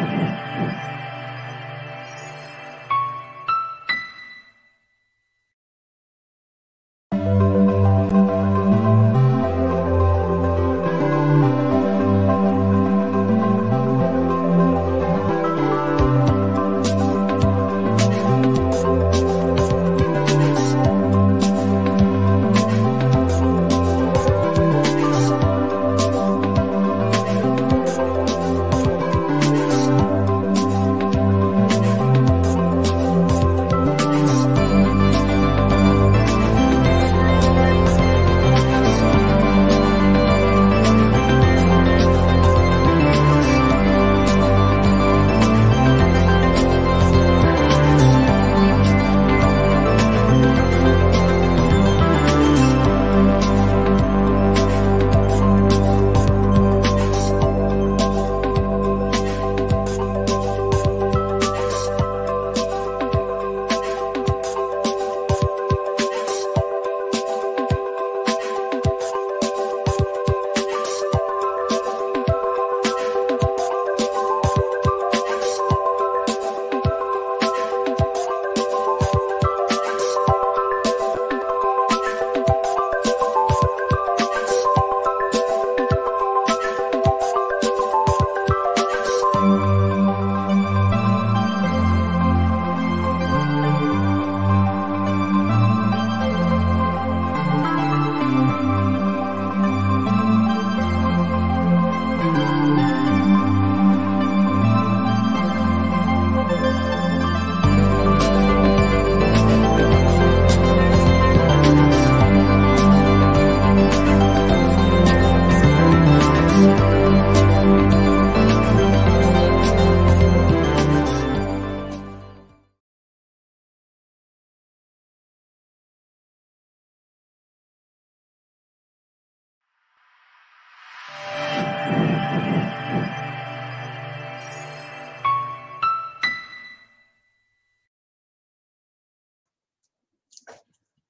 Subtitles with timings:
[0.00, 0.40] 何?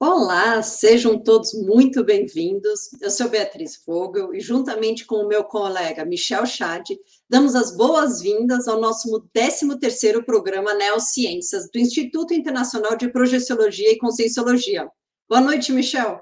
[0.02, 2.88] Olá, sejam todos muito bem-vindos.
[3.02, 6.88] Eu sou Beatriz Vogel e, juntamente com o meu colega Michel Chad,
[7.28, 14.88] damos as boas-vindas ao nosso 13º programa Neociências do Instituto Internacional de Projeciologia e Conscienciologia.
[15.28, 16.18] Boa noite, Michel.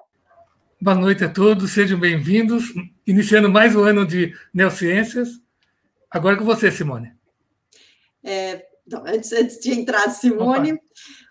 [0.81, 2.75] Boa noite a todos, sejam bem-vindos.
[3.07, 5.41] Iniciando mais um ano de Neociências.
[6.11, 7.13] Agora com você, Simone.
[8.25, 10.73] É, então, antes, antes de entrar, Simone...
[10.73, 10.83] Opa.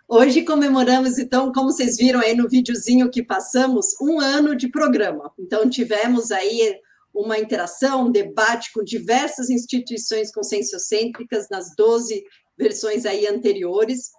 [0.10, 5.34] Hoje comemoramos, então, como vocês viram aí no videozinho que passamos, um ano de programa.
[5.38, 6.80] Então, tivemos aí
[7.14, 12.24] uma interação, um debate com diversas instituições conscienciocêntricas nas 12
[12.58, 14.12] versões aí anteriores.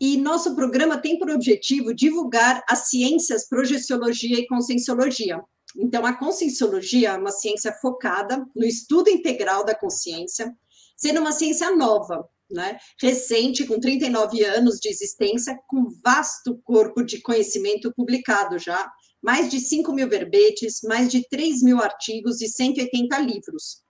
[0.00, 5.40] E nosso programa tem por objetivo divulgar as ciências projeciologia e conscienciologia.
[5.76, 10.52] Então, a conscienciologia é uma ciência focada no estudo integral da consciência,
[10.96, 17.20] sendo uma ciência nova, né, recente, com 39 anos de existência, com vasto corpo de
[17.20, 18.90] conhecimento publicado já,
[19.22, 23.82] mais de 5 mil verbetes, mais de 3 mil artigos e 180 livros.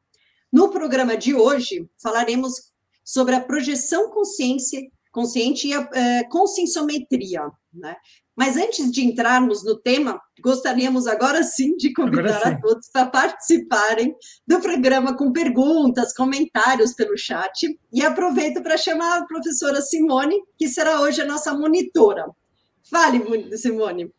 [0.53, 2.73] No programa de hoje, falaremos
[3.05, 4.81] sobre a projeção consciência,
[5.11, 7.97] consciente e a é, conscienciometria, né?
[8.37, 12.49] Mas antes de entrarmos no tema, gostaríamos agora sim de convidar sim.
[12.49, 14.15] a todos para participarem
[14.47, 17.79] do programa com perguntas, comentários pelo chat.
[17.93, 22.27] E aproveito para chamar a professora Simone, que será hoje a nossa monitora.
[22.91, 24.11] Fale, Simone.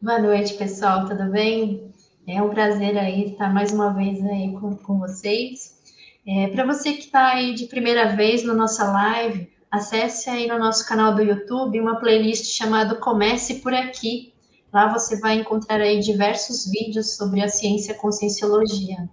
[0.00, 1.92] Boa noite, pessoal, tudo bem?
[2.26, 5.78] É um prazer aí estar mais uma vez aí com, com vocês.
[6.26, 10.58] É, para você que está aí de primeira vez na nossa live, acesse aí no
[10.58, 14.32] nosso canal do YouTube uma playlist chamada Comece por Aqui.
[14.72, 19.08] Lá você vai encontrar aí diversos vídeos sobre a ciência conscienciologia.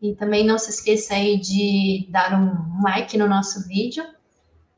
[0.00, 4.04] E também não se esqueça aí de dar um like no nosso vídeo,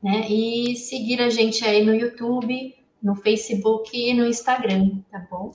[0.01, 0.27] né?
[0.29, 5.51] E seguir a gente aí no YouTube, no Facebook e no Instagram, tá bom?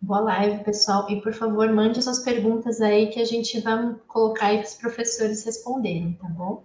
[0.00, 1.10] Boa live, pessoal.
[1.10, 4.74] E por favor, mande suas perguntas aí que a gente vai colocar aí para os
[4.74, 6.64] professores responderem, tá bom?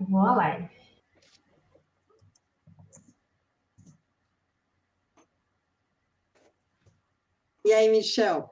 [0.00, 0.77] Boa live.
[7.68, 8.48] E aí, Michel?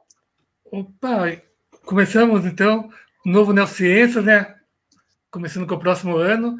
[0.70, 1.40] Opa,
[1.86, 2.90] começamos então
[3.24, 4.54] o novo Neociências, né?
[5.30, 6.58] Começando com o próximo ano.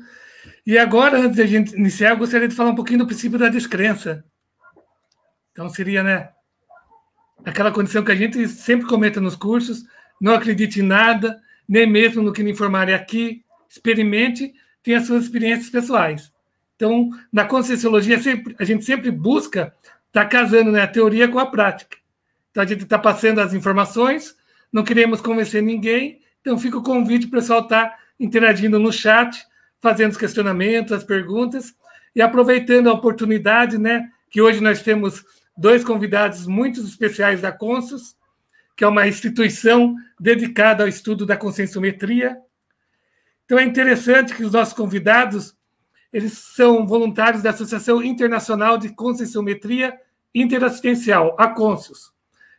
[0.67, 3.39] E agora, antes de a gente iniciar, eu gostaria de falar um pouquinho do princípio
[3.39, 4.25] da descrença.
[5.53, 6.31] Então, seria, né?
[7.45, 9.85] Aquela condição que a gente sempre comenta nos cursos:
[10.19, 15.69] não acredite em nada, nem mesmo no que lhe informarem aqui, experimente, tenha suas experiências
[15.69, 16.33] pessoais.
[16.75, 19.75] Então, na Conscienciologia, sempre, a gente sempre busca
[20.07, 21.99] estar tá casando né, a teoria com a prática.
[22.57, 24.35] Então, a gente está passando as informações,
[24.73, 28.91] não queremos convencer ninguém, então fica o convite para o pessoal estar tá interagindo no
[28.91, 29.45] chat,
[29.79, 31.75] fazendo os questionamentos, as perguntas,
[32.15, 35.23] e aproveitando a oportunidade, né, que hoje nós temos
[35.55, 38.17] dois convidados muito especiais da Consus,
[38.75, 42.39] que é uma instituição dedicada ao estudo da conscienciometria.
[43.45, 45.55] Então é interessante que os nossos convidados
[46.11, 49.95] eles são voluntários da Associação Internacional de Conscienciometria
[50.35, 52.16] Interassistencial, a CONSCIUS,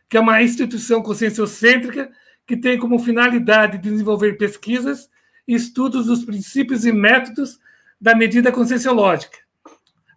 [0.08, 2.10] que é uma instituição conscienciocêntrica
[2.46, 5.10] que tem como finalidade desenvolver pesquisas
[5.46, 7.58] e estudos dos princípios e métodos
[8.00, 9.38] da medida conscienciológica,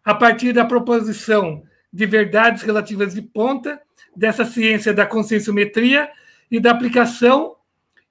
[0.04, 3.82] a partir da proposição de verdades relativas de ponta
[4.16, 6.10] dessa ciência da conscienciometria
[6.50, 7.56] e da aplicação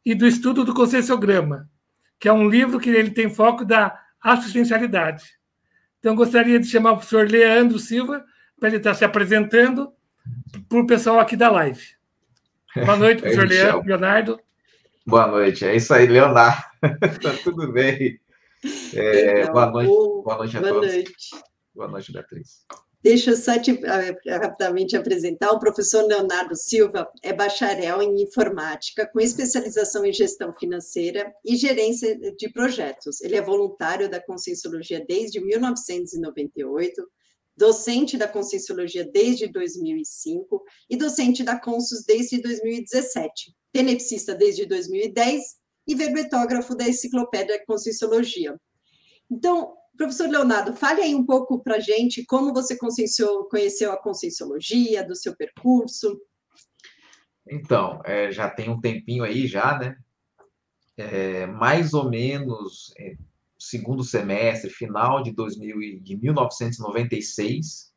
[0.04, 1.68] e do estudo do conscienciograma,
[2.18, 5.24] que é um livro que ele tem foco da assistencialidade.
[5.98, 8.24] Então, gostaria de chamar o professor Leandro Silva
[8.58, 9.92] para ele estar se apresentando
[10.70, 11.82] para o pessoal aqui da live.
[12.76, 14.40] Boa noite, professor Leandro, Leonardo.
[15.04, 16.62] Boa noite, é isso aí, Leonardo.
[17.20, 18.20] tá tudo bem.
[18.94, 20.94] É, então, boa noite, boa noite a boa todos.
[20.94, 21.30] Noite.
[21.74, 22.64] Boa noite, Beatriz.
[23.02, 25.50] Deixa eu só te, uh, rapidamente apresentar.
[25.50, 32.16] O professor Leonardo Silva é bacharel em informática, com especialização em gestão financeira e gerência
[32.36, 33.20] de projetos.
[33.22, 37.02] Ele é voluntário da Conscienciologia desde 1998,
[37.60, 45.42] docente da Conscienciologia desde 2005 e docente da Consus desde 2017, tenepsista desde 2010
[45.86, 48.58] e verbetógrafo da Enciclopédia Conscienciologia.
[49.30, 55.06] Então, Professor Leonardo, fale aí um pouco para a gente como você conheceu a Conscienciologia,
[55.06, 56.18] do seu percurso.
[57.46, 59.96] Então, é, já tem um tempinho aí já, né?
[60.96, 63.16] É, mais ou menos é,
[63.60, 67.92] segundo semestre, final de, 2000, de 1996,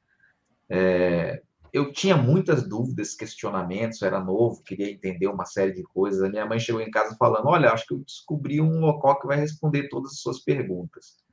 [0.70, 1.42] é,
[1.72, 6.22] eu tinha muitas dúvidas, questionamentos, era novo, queria entender uma série de coisas.
[6.22, 9.26] A minha mãe chegou em casa falando: Olha, acho que eu descobri um local que
[9.26, 11.24] vai responder todas as suas perguntas.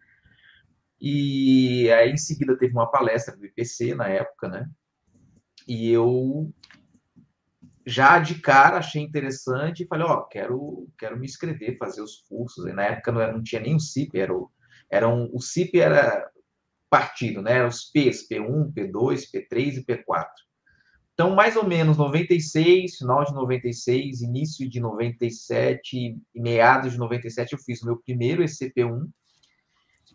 [1.01, 4.71] E aí, em seguida, teve uma palestra do IPC na época, né?
[5.67, 6.51] E eu
[7.91, 12.23] já de cara achei interessante e falei, ó, oh, quero, quero me inscrever, fazer os
[12.29, 12.67] cursos.
[12.67, 14.51] E na época não, era, não tinha nem o CIP, era o,
[14.91, 16.31] era um, o CIP era
[16.89, 17.67] partido, né?
[17.67, 20.27] Os P's, P1, P2, P3 e P4.
[21.15, 27.53] Então, mais ou menos 96, final de 96, início de 97 e meados de 97,
[27.53, 29.07] eu fiz o meu primeiro ECP1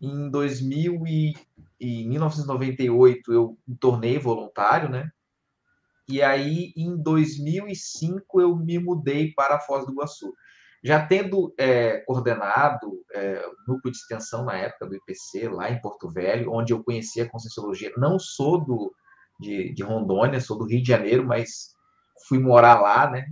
[0.01, 1.34] em 2000 e,
[1.79, 5.10] em 1998 eu me tornei voluntário, né?
[6.07, 10.33] E aí em 2005 eu me mudei para a Foz do Iguaçu.
[10.83, 15.81] Já tendo é, coordenado é, o núcleo de extensão na época do IPC, lá em
[15.81, 18.93] Porto Velho, onde eu conhecia a Conscienciologia, não sou do,
[19.39, 21.74] de, de Rondônia, sou do Rio de Janeiro, mas
[22.27, 23.25] fui morar lá, né?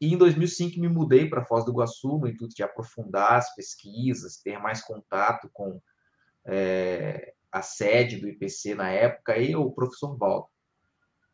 [0.00, 4.36] E em 2005 me mudei para Foz do Iguaçu, no intuito de aprofundar as pesquisas,
[4.36, 5.80] ter mais contato com
[6.46, 10.46] é, a sede do IPC na época, e o professor Valdo.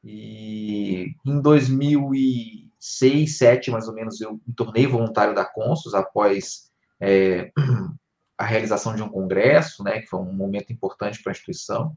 [0.05, 7.53] E em 2006, 2007, mais ou menos, eu me tornei voluntário da Consus após é,
[8.37, 11.97] a realização de um congresso, né, que foi um momento importante para a instituição.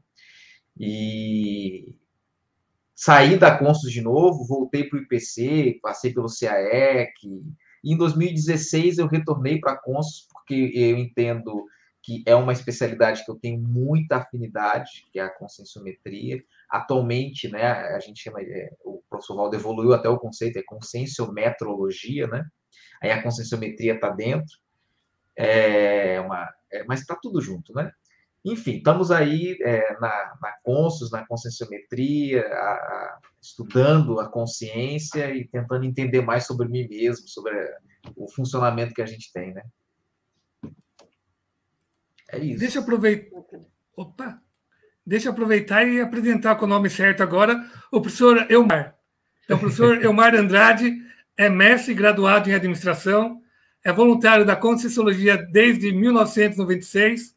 [0.78, 1.96] E
[2.94, 7.12] saí da Consus de novo, voltei para o IPC, passei pelo CAEC,
[7.82, 11.66] e em 2016 eu retornei para a Consus, porque eu entendo
[12.06, 16.40] que é uma especialidade que eu tenho muita afinidade, que é a conscienciometria.
[16.70, 22.28] Atualmente, né, a gente chama, é, o professor Valdo evoluiu até o conceito, é conscienciometrologia,
[22.28, 22.44] né?
[23.02, 24.56] Aí a conscienciometria está dentro,
[25.36, 27.90] é uma, é, mas está tudo junto, né?
[28.44, 35.48] Enfim, estamos aí é, na, na Consus, na conscienciometria, a, a, estudando a consciência e
[35.48, 37.52] tentando entender mais sobre mim mesmo, sobre
[38.14, 39.64] o funcionamento que a gente tem, né?
[42.36, 42.60] É isso.
[42.60, 43.36] Deixa eu aproveitar.
[43.96, 44.40] Opa!
[45.04, 48.96] Deixa eu aproveitar e apresentar com o nome certo agora o professor Elmar.
[49.44, 50.92] Então, o professor Elmar Andrade
[51.36, 53.40] é mestre graduado em administração,
[53.84, 57.36] é voluntário da Conscienciologia desde 1996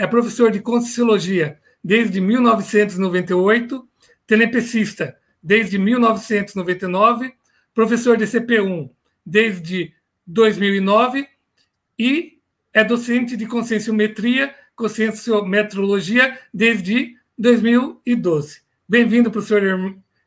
[0.00, 3.86] é professor de Conscienciologia desde 1998,
[4.26, 7.34] telepecista desde 1999,
[7.74, 8.88] professor de CP1
[9.26, 9.92] desde
[10.26, 11.28] 2009
[11.98, 12.39] e
[12.72, 18.62] é docente de conscienciometria, conscienciometrologia desde 2012.
[18.88, 19.62] Bem-vindo, professor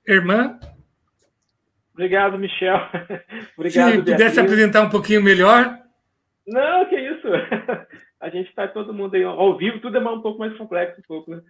[0.08, 0.60] Irmã.
[1.94, 2.78] Obrigado, Michel.
[3.58, 5.80] Obrigado, Se pudesse apresentar um pouquinho melhor.
[6.48, 7.28] Não, que isso.
[8.20, 11.04] A gente está todo mundo aí ao vivo, tudo é um pouco mais complexo, um
[11.04, 11.32] pouco.
[11.32, 11.42] Né?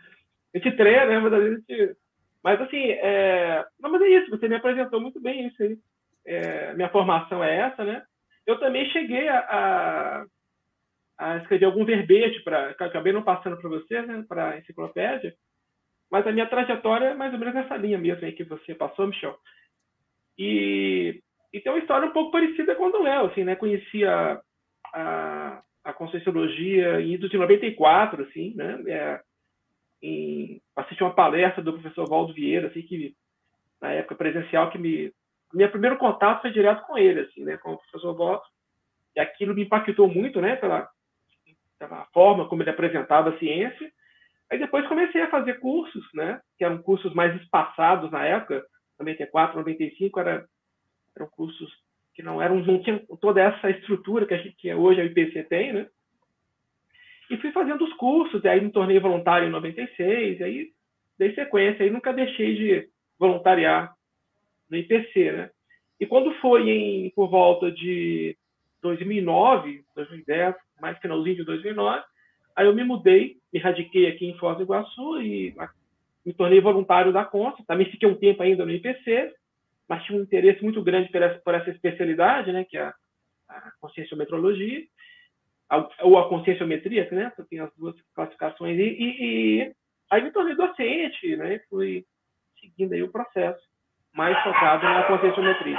[0.56, 1.20] A gente treina, né?
[1.20, 1.96] Mas a gente.
[2.44, 3.64] Mas assim, é...
[3.80, 4.32] não, mas é isso.
[4.32, 5.78] Você me apresentou muito bem isso aí.
[6.26, 6.74] É...
[6.74, 8.02] Minha formação é essa, né?
[8.46, 10.26] Eu também cheguei a, a,
[11.18, 14.26] a escrever algum verbete para, acabei não passando para você, né?
[14.28, 15.34] Para enciclopédia.
[16.12, 19.08] Mas a minha trajetória é mais ou menos nessa linha mesmo aí que você passou,
[19.08, 19.38] Michel.
[20.38, 23.56] E, e tem uma história um pouco parecida com do Léo, assim, né?
[23.56, 24.42] Conheci a,
[24.94, 28.84] a, Conscienciologia em 94, assim, né?
[28.88, 29.22] É,
[30.02, 33.16] em, assisti uma palestra do professor Valdo Vieira, assim, que
[33.82, 35.12] na época presencial, que me...
[35.54, 37.58] Meu primeiro contato foi direto com ele, assim, né?
[37.58, 38.44] Com o professor Valdo.
[39.16, 40.56] E aquilo me impactou muito, né?
[40.56, 40.90] Pela,
[41.88, 43.92] pela forma como ele apresentava a ciência
[44.54, 46.40] Aí depois comecei a fazer cursos, né?
[46.60, 48.64] Que eram cursos mais espaçados na época,
[49.00, 50.46] 94, 95, era,
[51.16, 51.72] eram cursos
[52.14, 55.46] que não eram não tinham toda essa estrutura que a gente que hoje a IPC
[55.46, 55.88] tem, né?
[57.32, 60.72] E fui fazendo os cursos, e aí me tornei voluntário em 96, e aí
[61.18, 63.92] dei sequência, aí nunca deixei de voluntariar
[64.70, 65.50] no IPC, né?
[66.00, 68.38] E quando foi em por volta de
[68.84, 72.04] 2009, 2010, mais finalzinho de 2009,
[72.56, 75.56] Aí eu me mudei, me radiquei aqui em Foz do Iguaçu e
[76.26, 77.64] me tornei voluntário da Consta.
[77.66, 79.34] Também fiquei um tempo ainda no IPC,
[79.90, 82.94] mas tinha um interesse muito grande por essa, por essa especialidade, né, que é a,
[83.50, 84.84] a conscienciometrologia,
[86.02, 88.78] ou a conscienciometria, né, tem as duas classificações.
[88.78, 89.74] E, e, e,
[90.12, 92.06] aí me tornei docente, né, fui
[92.62, 93.62] seguindo aí o processo,
[94.14, 95.78] mais focado na conscienciometria.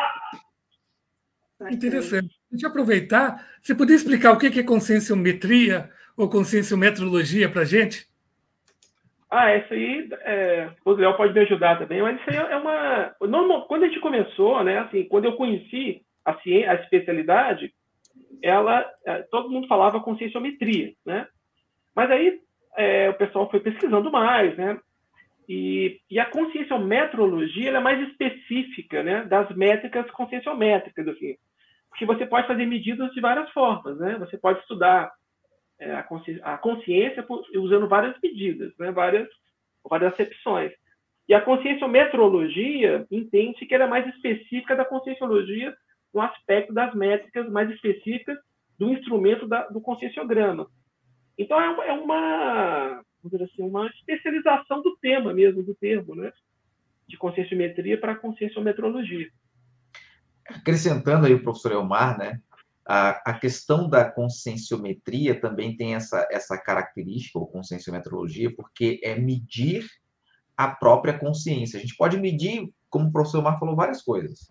[1.71, 2.35] Interessante.
[2.51, 3.47] Deixa eu aproveitar.
[3.61, 5.91] Você poderia explicar o que é conscienciometria?
[6.17, 8.07] ou conscienciometrologia para a gente?
[9.31, 13.15] Ah, isso aí, é, o Léo pode me ajudar também, mas isso aí é uma.
[13.21, 17.75] Normal, quando a gente começou, né, assim, quando eu conheci a, ciência, a especialidade,
[18.41, 21.27] ela, é, todo mundo falava conscienciometria, né?
[21.97, 22.41] Mas aí
[22.77, 24.79] é, o pessoal foi pesquisando mais, né?
[25.49, 31.37] E, e a conscienciometrologia é mais específica, né, das métricas conscienciométricas, assim,
[31.95, 34.17] porque você pode fazer medidas de várias formas, né?
[34.19, 35.13] Você pode estudar
[35.79, 37.25] é, a, consciência, a consciência
[37.55, 39.29] usando várias medidas, né, várias,
[39.89, 40.73] várias acepções.
[41.29, 45.73] E a conscienciometrologia entende que ela é mais específica da conscienciologia
[46.13, 48.37] no aspecto das métricas mais específicas
[48.77, 50.67] do instrumento da, do conscienciograma.
[51.39, 53.03] Então, é, é uma,
[53.41, 56.33] assim, uma especialização do tema mesmo, do termo, né?
[57.07, 59.29] de conscienciometria para conscienciometrologia.
[60.47, 62.41] Acrescentando aí o professor Elmar, né?
[62.87, 69.87] A, a questão da conscienciometria também tem essa, essa característica, ou conscienciometrologia, porque é medir
[70.57, 71.79] a própria consciência.
[71.79, 74.49] A gente pode medir, como o professor Mar falou, várias coisas,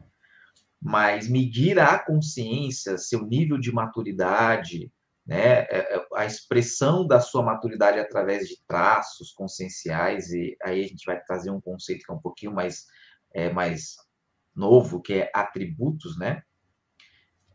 [0.81, 4.91] mas medir a consciência, seu nível de maturidade,
[5.25, 10.87] né, é, é, a expressão da sua maturidade através de traços conscienciais, e aí a
[10.87, 12.85] gente vai trazer um conceito que é um pouquinho mais,
[13.33, 13.95] é, mais
[14.55, 16.43] novo, que é atributos, né?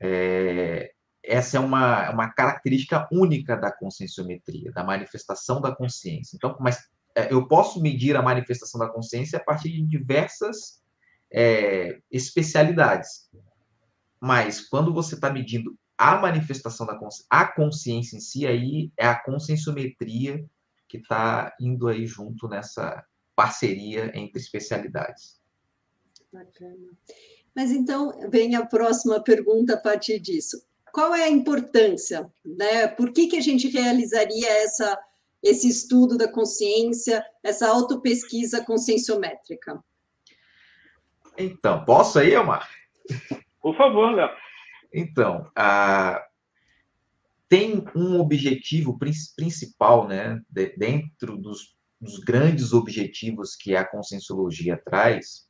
[0.00, 6.36] É, essa é uma, uma característica única da conscienciometria, da manifestação da consciência.
[6.36, 10.82] Então, mas é, eu posso medir a manifestação da consciência a partir de diversas
[11.32, 13.28] é, especialidades.
[14.20, 19.06] Mas quando você está medindo a manifestação da consciência, a consciência em si, aí é
[19.06, 20.44] a conscienciometria
[20.88, 23.04] que está indo aí junto nessa
[23.36, 25.37] parceria entre especialidades.
[26.32, 26.88] Bacana.
[27.54, 30.62] Mas então vem a próxima pergunta a partir disso.
[30.92, 32.30] Qual é a importância?
[32.44, 32.86] Né?
[32.88, 34.98] Por que, que a gente realizaria essa,
[35.42, 39.82] esse estudo da consciência, essa autopesquisa conscienciométrica?
[41.36, 42.68] Então, posso aí, Omar?
[43.60, 44.30] Por favor, Léo.
[44.92, 46.24] Então, a...
[47.48, 50.40] tem um objetivo principal, né,
[50.76, 55.47] dentro dos, dos grandes objetivos que a conscienciologia traz.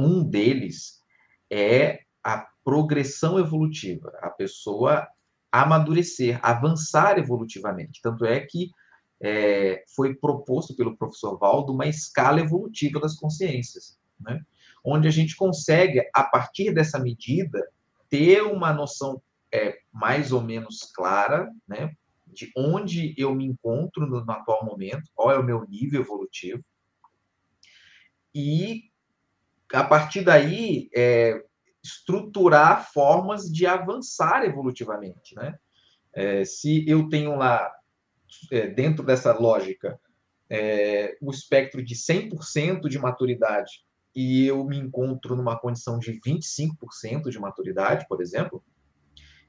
[0.00, 1.02] Um deles
[1.50, 5.06] é a progressão evolutiva, a pessoa
[5.52, 8.00] amadurecer, avançar evolutivamente.
[8.02, 8.70] Tanto é que
[9.20, 14.40] é, foi proposto pelo professor Valdo uma escala evolutiva das consciências, né?
[14.84, 17.68] onde a gente consegue, a partir dessa medida,
[18.08, 19.20] ter uma noção
[19.52, 21.94] é, mais ou menos clara né,
[22.26, 26.64] de onde eu me encontro no, no atual momento, qual é o meu nível evolutivo,
[28.34, 28.89] e
[29.72, 31.42] a partir daí, é,
[31.82, 35.56] estruturar formas de avançar evolutivamente, né?
[36.12, 37.70] É, se eu tenho lá,
[38.50, 39.98] é, dentro dessa lógica,
[40.48, 47.30] é, o espectro de 100% de maturidade e eu me encontro numa condição de 25%
[47.30, 48.62] de maturidade, por exemplo,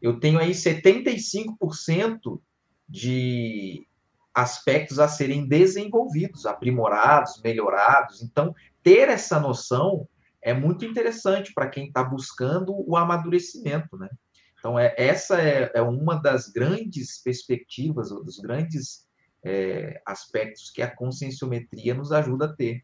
[0.02, 2.40] eu tenho aí 75%
[2.88, 3.88] de
[4.34, 8.22] aspectos a serem desenvolvidos, aprimorados, melhorados.
[8.22, 10.08] Então, ter essa noção
[10.42, 14.10] é muito interessante para quem está buscando o amadurecimento, né?
[14.60, 19.08] Então, é, essa é, é uma das grandes perspectivas, dos grandes
[19.44, 22.84] é, aspectos que a conscienciometria nos ajuda a ter.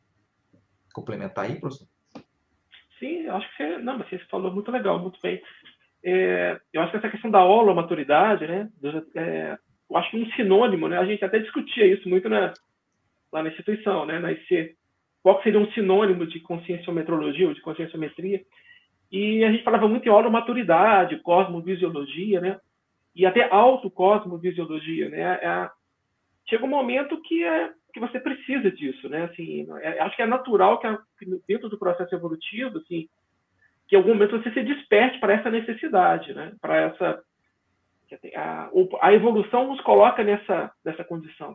[0.93, 1.87] Complementar aí, professor?
[2.99, 5.41] Sim, acho que você, não, você falou muito legal, muito bem.
[6.03, 8.69] É, eu acho que essa questão da aula, maturidade, né?
[9.15, 9.57] É,
[9.89, 10.97] eu acho que um sinônimo, né?
[10.97, 12.53] A gente até discutia isso muito na,
[13.31, 14.19] lá na instituição, né?
[14.19, 14.75] Na IC.
[15.27, 18.45] Qual seria um sinônimo de conscienciometrologia ou de conscienciometria?
[19.11, 22.57] E a gente falava muito em holomaturidade, cosmovisiologia, né?
[23.13, 25.21] E até autocosmovisiologia, né?
[25.21, 25.69] É,
[26.47, 29.25] chega um momento que é que você precisa disso, né?
[29.25, 30.87] Assim, é, acho que é natural que,
[31.19, 33.09] que, dentro do processo evolutivo, assim,
[33.89, 36.53] que em algum momento você se desperte para essa necessidade, né?
[36.61, 37.21] Para essa
[38.33, 38.69] a,
[39.01, 41.53] a, evolução nos coloca nessa nessa condição.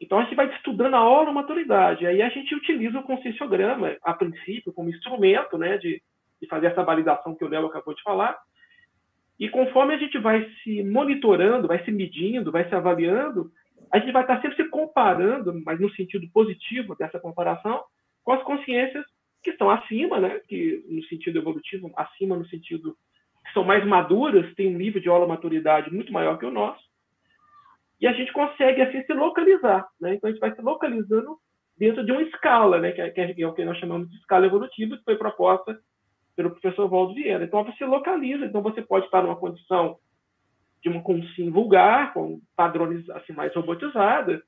[0.00, 4.12] Então a gente vai estudando a hora maturidade, aí a gente utiliza o conscienciograma a
[4.12, 5.78] princípio como instrumento, né?
[5.78, 6.02] De,
[6.40, 8.36] de fazer essa validação que o Léo acabou de falar.
[9.38, 13.50] E conforme a gente vai se monitorando, vai se medindo, vai se avaliando,
[13.92, 17.82] a gente vai estar sempre se comparando, mas no sentido positivo dessa comparação,
[18.24, 19.04] com as consciências
[19.42, 20.40] que estão acima, né?
[20.48, 22.96] que no sentido evolutivo, acima no sentido
[23.44, 26.82] que são mais maduras, têm um nível de maturidade muito maior que o nosso,
[28.00, 30.14] e a gente consegue assim se localizar, né?
[30.14, 31.38] Então a gente vai se localizando
[31.78, 32.92] dentro de uma escala, né?
[32.92, 35.78] Que é, que é o que nós chamamos de escala evolutiva, que foi proposta
[36.34, 37.44] pelo professor Waldo Vieira.
[37.44, 39.98] Então você localiza, então você pode estar numa condição
[40.82, 44.40] de uma consciência vulgar, com padrões assim, mais robotizadas,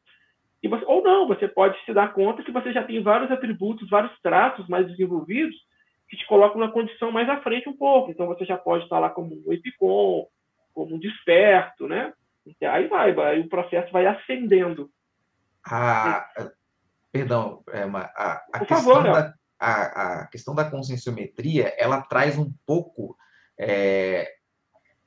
[0.62, 3.88] e você, ou não, você pode se dar conta que você já tem vários atributos,
[3.88, 5.56] vários traços mais desenvolvidos
[6.08, 8.10] que te colocam na condição mais à frente um pouco.
[8.10, 10.26] Então você já pode estar lá como um epicom,
[10.74, 12.12] como um desperto, né?
[12.62, 14.90] Aí vai, vai o processo vai ascendendo.
[15.64, 16.28] Ah,
[17.12, 19.82] perdão, é, a, a, questão favor, da, a,
[20.22, 23.16] a, questão da conscienciometria, ela traz um pouco
[23.58, 24.32] é,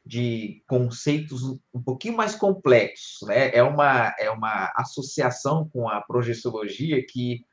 [0.06, 3.56] de conceitos um pouquinho mais complexos, né?
[3.56, 7.46] É uma, é uma associação com a projeciologia que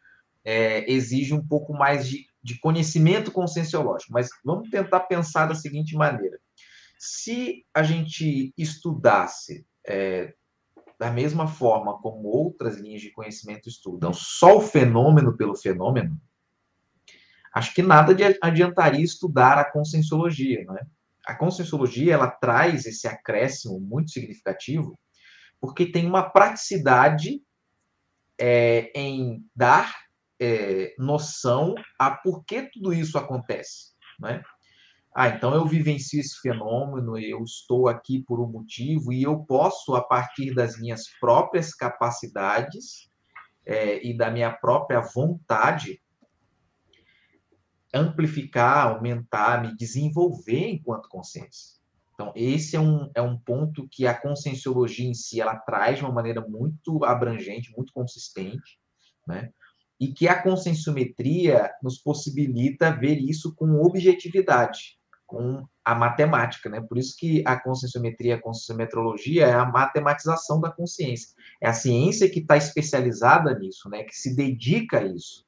[0.44, 5.94] é, exige um pouco mais de, de conhecimento conscienciológico, mas vamos tentar pensar da seguinte
[5.94, 6.38] maneira.
[6.98, 10.34] Se a gente estudasse é,
[10.98, 16.20] da mesma forma como outras linhas de conhecimento estudam, só o fenômeno pelo fenômeno,
[17.54, 20.86] acho que nada adiantaria estudar a conscienciologia, não é?
[21.28, 24.98] a conscienciologia ela traz esse acréscimo muito significativo,
[25.60, 27.42] porque tem uma praticidade
[28.40, 29.94] é, em dar
[30.40, 34.42] é, noção a por que tudo isso acontece, né?
[35.14, 39.94] Ah, então eu vivencio esse fenômeno, eu estou aqui por um motivo e eu posso,
[39.94, 43.10] a partir das minhas próprias capacidades
[43.66, 46.00] é, e da minha própria vontade,
[47.92, 51.78] amplificar, aumentar, me desenvolver enquanto consciência.
[52.14, 56.04] Então, esse é um, é um ponto que a conscienciologia em si ela traz de
[56.04, 58.78] uma maneira muito abrangente, muito consistente,
[59.26, 59.52] né?
[60.00, 64.97] E que a conscienciometria nos possibilita ver isso com objetividade,
[65.28, 66.80] com a matemática, né?
[66.80, 71.28] Por isso que a conscienciometria, a conscienciometrologia é a matematização da consciência.
[71.62, 74.02] É a ciência que está especializada nisso, né?
[74.02, 75.46] Que se dedica a isso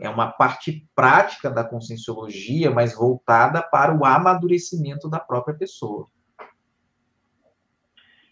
[0.00, 6.06] é uma parte prática da conscienciologia, mas voltada para o amadurecimento da própria pessoa.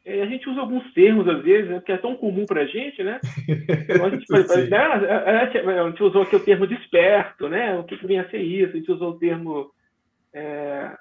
[0.05, 2.67] É, a gente usa alguns termos, às vezes, né, que é tão comum para a
[2.67, 3.19] gente, né?
[3.89, 4.77] Então, a, gente, né?
[4.77, 7.79] a, gente, usou aqui o termo desperto, né?
[7.79, 8.75] O que, que vem a ser isso?
[8.75, 9.71] A gente usou o termo
[10.35, 10.97] é,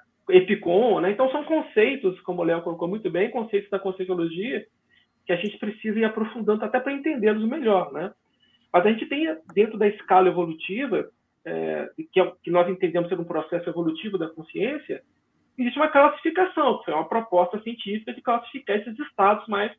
[1.00, 1.10] né?
[1.10, 4.64] Então, são conceitos, como o Léo colocou muito bem, conceitos da conscienciologia
[5.26, 8.12] que a gente precisa ir aprofundando até para entendê-los melhor, né?
[8.72, 11.08] Mas a gente tem, dentro da escala evolutiva,
[11.44, 15.02] é, que, é, que nós entendemos ser um processo evolutivo da consciência,
[15.58, 19.72] existe uma classificação, que é uma proposta científica de classificar esses estados mais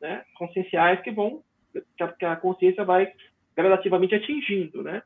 [0.00, 1.42] né, conscienciais que vão
[1.96, 3.12] que a, que a, consciência vai
[3.54, 5.02] gradativamente atingindo, né?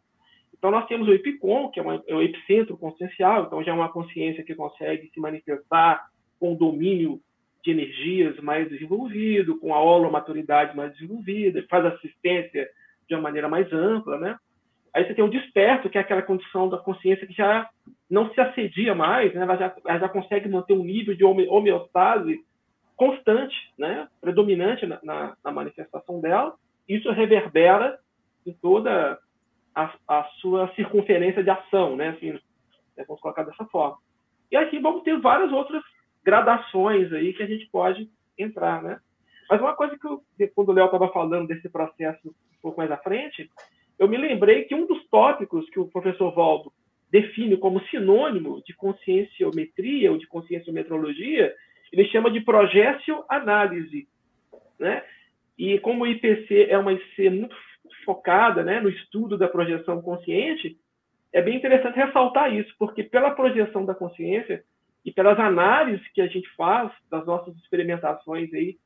[0.61, 3.75] Então nós temos o epicom, que é, uma, é o epicentro consciencial, então já é
[3.75, 6.07] uma consciência que consegue se manifestar
[6.38, 7.18] com domínio
[7.64, 12.68] de energias mais desenvolvido, com a holomaturidade mais desenvolvida, faz assistência
[13.09, 14.37] de uma maneira mais ampla, né?
[14.92, 17.66] Aí você tem o desperto, que é aquela condição da consciência que já
[18.11, 19.42] não se assedia mais, né?
[19.42, 22.44] ela, já, ela já consegue manter um nível de homeostase
[22.96, 24.09] constante, né?
[24.20, 26.55] predominante na, na, na manifestação dela.
[26.88, 27.99] Isso reverbera
[28.44, 29.16] em toda
[29.74, 32.11] a, a, sua circunferência de ação, né?
[32.11, 32.40] Assim, né?
[33.06, 33.98] vamos colocar dessa forma.
[34.50, 35.83] E aqui vamos ter várias outras
[36.24, 38.98] gradações aí que a gente pode entrar, né?
[39.48, 40.22] Mas uma coisa que eu,
[40.54, 43.50] quando o Léo estava falando desse processo um pouco mais à frente,
[43.98, 46.72] eu me lembrei que um dos tópicos que o professor Valdo
[47.11, 51.54] define como sinônimo de conscienciometria ou de conscienciometrologia,
[51.92, 52.44] ele chama de
[53.28, 54.06] análise,
[54.78, 55.04] né?
[55.59, 57.56] E como o IPC é uma IC muito
[58.05, 60.79] focada né, no estudo da projeção consciente,
[61.33, 64.64] é bem interessante ressaltar isso, porque pela projeção da consciência
[65.05, 68.79] e pelas análises que a gente faz das nossas experimentações aí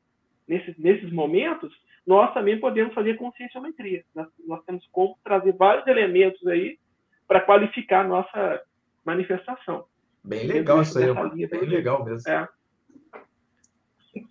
[0.46, 1.72] nesses, nesses momentos,
[2.06, 4.04] nós também podemos fazer conscienciometria.
[4.14, 6.78] Nós, nós temos como trazer vários elementos aí
[7.26, 8.62] para qualificar a nossa
[9.04, 9.86] manifestação.
[10.22, 12.30] Bem legal isso aí, bem legal mesmo.
[12.30, 12.48] É.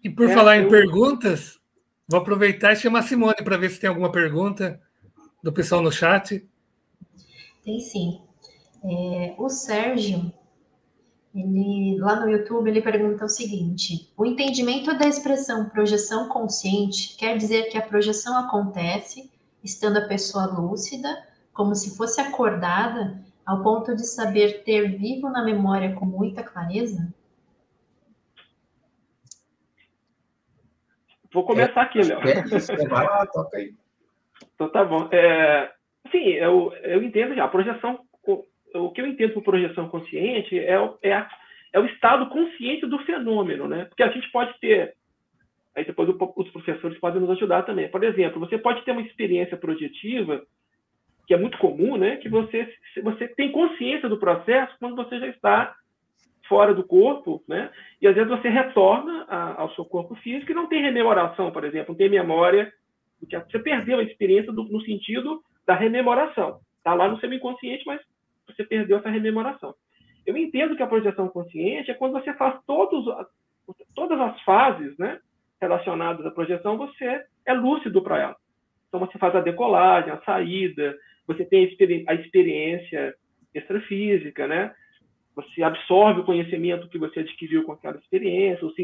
[0.04, 0.70] E por é, falar em eu...
[0.70, 1.60] perguntas,
[2.08, 4.80] vou aproveitar e chamar a Simone para ver se tem alguma pergunta
[5.42, 6.48] do pessoal no chat.
[7.64, 8.22] Tem sim.
[8.84, 10.32] É, o Sérgio,
[11.34, 17.38] ele, lá no YouTube, ele pergunta o seguinte: o entendimento da expressão projeção consciente quer
[17.38, 19.32] dizer que a projeção acontece
[19.64, 25.44] estando a pessoa lúcida, como se fosse acordada, ao ponto de saber ter vivo na
[25.44, 27.14] memória com muita clareza?
[31.34, 32.20] Vou começar é, aqui, Léo.
[32.20, 33.74] É isso, vai lá, toca aí.
[34.54, 35.10] Então tá bom.
[35.12, 35.72] É,
[36.12, 37.46] sim, eu, eu entendo já.
[37.46, 38.00] A projeção,
[38.76, 41.30] o que eu entendo por projeção consciente é, é, a,
[41.74, 43.86] é o estado consciente do fenômeno, né?
[43.86, 44.94] Porque a gente pode ter,
[45.76, 47.90] aí depois os professores podem nos ajudar também.
[47.90, 50.44] Por exemplo, você pode ter uma experiência projetiva
[51.26, 52.18] que é muito comum, né?
[52.18, 55.76] Que você você tem consciência do processo quando você já está
[56.54, 57.72] fora do corpo, né?
[58.00, 61.64] E às vezes você retorna a, ao seu corpo físico e não tem rememoração, por
[61.64, 62.72] exemplo, não tem memória,
[63.20, 66.60] porque você perdeu a experiência do, no sentido da rememoração.
[66.78, 68.00] Está lá no semi-inconsciente, mas
[68.46, 69.74] você perdeu essa rememoração.
[70.28, 73.04] Eu entendo que a projeção consciente é quando você faz todos,
[73.96, 75.20] todas as fases, né,
[75.60, 78.36] relacionadas à projeção, você é lúcido para ela.
[78.88, 81.76] Então você faz a decolagem, a saída, você tem
[82.08, 83.16] a experiência
[83.56, 84.72] extrafísica, né?
[85.36, 88.76] Você absorve o conhecimento que você adquiriu com aquela experiência, os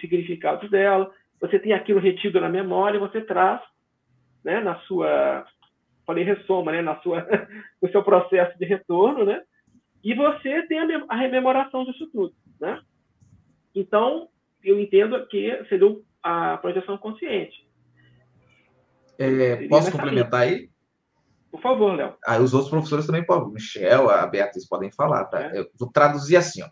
[0.00, 1.10] significados dela.
[1.40, 3.60] Você tem aquilo retido na memória, você traz,
[4.42, 5.46] né, na sua,
[6.06, 7.26] falei ressoma, né, na sua,
[7.82, 9.42] no seu processo de retorno, né?
[10.02, 12.80] E você tem a, a rememoração disso tudo, né?
[13.74, 14.28] Então,
[14.64, 17.66] eu entendo que seria a projeção consciente.
[19.18, 20.70] É, posso complementar aí?
[21.50, 22.14] Por favor, Léo.
[22.26, 23.52] Ah, os outros professores também podem.
[23.52, 25.42] Michel, a Beatriz podem falar, tá?
[25.42, 25.60] É.
[25.60, 26.68] Eu vou traduzir assim, ó.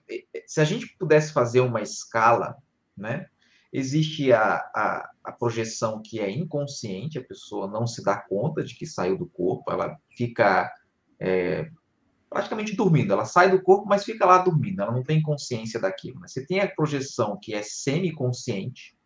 [0.47, 2.57] Se a gente pudesse fazer uma escala,
[2.97, 3.27] né?
[3.73, 8.77] Existe a, a, a, projeção que é inconsciente, a pessoa não se dá conta de
[8.77, 10.73] que saiu do corpo, ela fica
[11.19, 11.69] é,
[12.31, 13.13] praticamente dormindo.
[13.13, 16.21] Ela sai do corpo, mas fica lá dormindo, ela não tem consciência daquilo.
[16.21, 16.29] Né?
[16.29, 18.97] Você tem a projeção que é semiconsciente,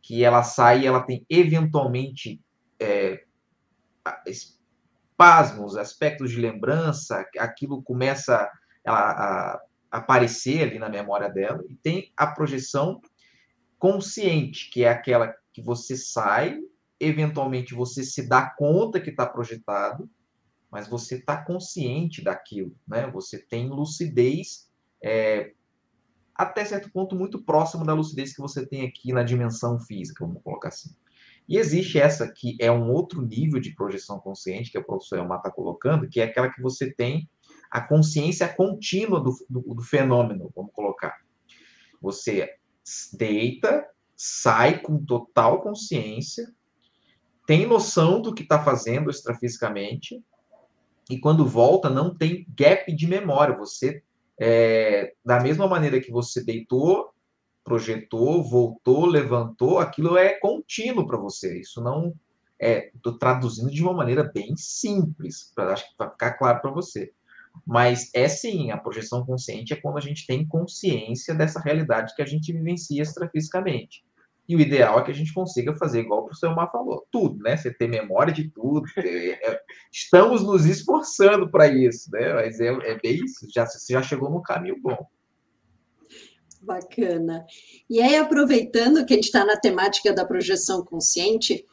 [0.00, 2.40] que ela sai e ela tem eventualmente
[2.80, 3.24] é,
[5.20, 8.50] espasmos, aspectos de lembrança, aquilo começa
[8.86, 13.02] a, a aparecer ali na memória dela, e tem a projeção
[13.78, 16.58] consciente, que é aquela que você sai,
[16.98, 20.08] eventualmente você se dá conta que está projetado,
[20.70, 23.10] mas você está consciente daquilo, né?
[23.10, 24.70] Você tem lucidez
[25.02, 25.52] é,
[26.34, 30.42] até certo ponto muito próximo da lucidez que você tem aqui na dimensão física, vamos
[30.42, 30.94] colocar assim.
[31.50, 35.38] E existe essa que é um outro nível de projeção consciente, que o professor Elmar
[35.38, 37.28] está colocando, que é aquela que você tem
[37.68, 41.16] a consciência contínua do, do, do fenômeno, vamos colocar.
[42.00, 42.48] Você
[43.14, 43.84] deita,
[44.16, 46.54] sai com total consciência,
[47.48, 50.22] tem noção do que está fazendo extrafisicamente,
[51.10, 53.56] e quando volta, não tem gap de memória.
[53.56, 54.04] Você,
[54.40, 57.09] é, da mesma maneira que você deitou,
[57.64, 61.60] projetou, voltou, levantou, aquilo é contínuo para você.
[61.60, 62.14] Isso não
[62.58, 62.90] é.
[62.94, 67.12] Estou traduzindo de uma maneira bem simples, para acho que ficar claro para você.
[67.66, 72.22] Mas é sim, a projeção consciente é quando a gente tem consciência dessa realidade que
[72.22, 74.04] a gente vivencia extrafisicamente.
[74.48, 77.40] E o ideal é que a gente consiga fazer igual o professor Mar falou, tudo,
[77.40, 77.56] né?
[77.56, 78.82] Você ter memória de tudo.
[78.98, 79.60] É,
[79.92, 82.34] estamos nos esforçando para isso, né?
[82.34, 85.08] Mas é, é bem isso, já, você já chegou no caminho bom.
[86.60, 87.46] Bacana.
[87.88, 91.64] E aí, aproveitando que a gente está na temática da projeção consciente,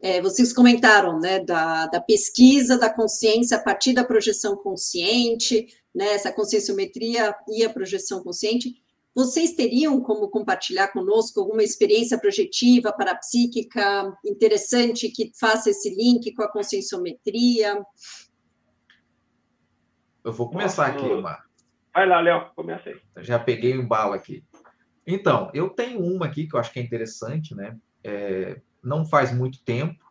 [0.00, 6.12] é, vocês comentaram né, da, da, pesquisa da consciência a partir da projeção consciente, né,
[6.12, 8.74] essa conscienciometria e a projeção consciente.
[9.14, 16.42] Vocês teriam como compartilhar conosco alguma experiência projetiva parapsíquica interessante que faça esse link com
[16.42, 17.82] a conscienciometria?
[20.22, 21.45] Eu vou começar aqui, Mar.
[21.96, 23.24] Vai lá, Léo, começa aí.
[23.24, 24.44] já peguei um bala aqui.
[25.06, 27.74] Então, eu tenho uma aqui que eu acho que é interessante, né?
[28.04, 30.04] É, não faz muito tempo,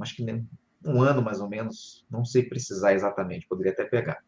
[0.00, 0.44] acho que nem
[0.84, 4.18] um ano mais ou menos, não sei precisar exatamente, poderia até pegar.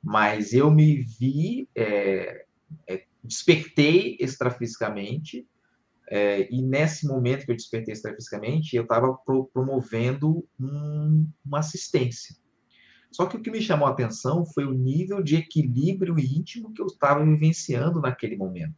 [0.00, 2.44] Mas eu me vi, é,
[2.86, 5.44] é, despertei extrafisicamente,
[6.08, 12.36] é, e nesse momento que eu despertei extrafisicamente, eu estava pro, promovendo um, uma assistência.
[13.10, 16.80] Só que o que me chamou a atenção foi o nível de equilíbrio íntimo que
[16.80, 18.74] eu estava vivenciando naquele momento.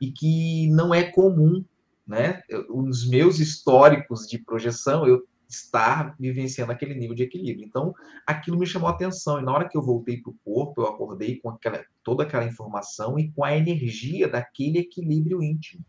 [0.00, 1.64] E que não é comum,
[2.06, 2.42] né?
[2.70, 7.66] Os meus históricos de projeção, eu estar vivenciando aquele nível de equilíbrio.
[7.66, 7.94] Então,
[8.26, 9.38] aquilo me chamou a atenção.
[9.38, 12.44] E na hora que eu voltei para o corpo, eu acordei com aquela, toda aquela
[12.44, 15.84] informação e com a energia daquele equilíbrio íntimo.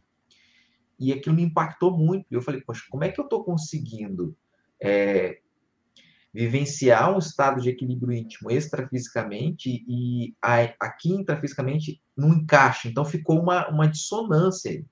[0.99, 2.25] E aquilo me impactou muito.
[2.29, 4.35] E eu falei, poxa, como é que eu estou conseguindo
[4.81, 5.39] é,
[6.35, 12.89] vivenciar um estado de equilíbrio íntimo extrafisicamente e aqui intrafisicamente não encaixa?
[12.89, 14.83] Então, ficou uma, uma dissonância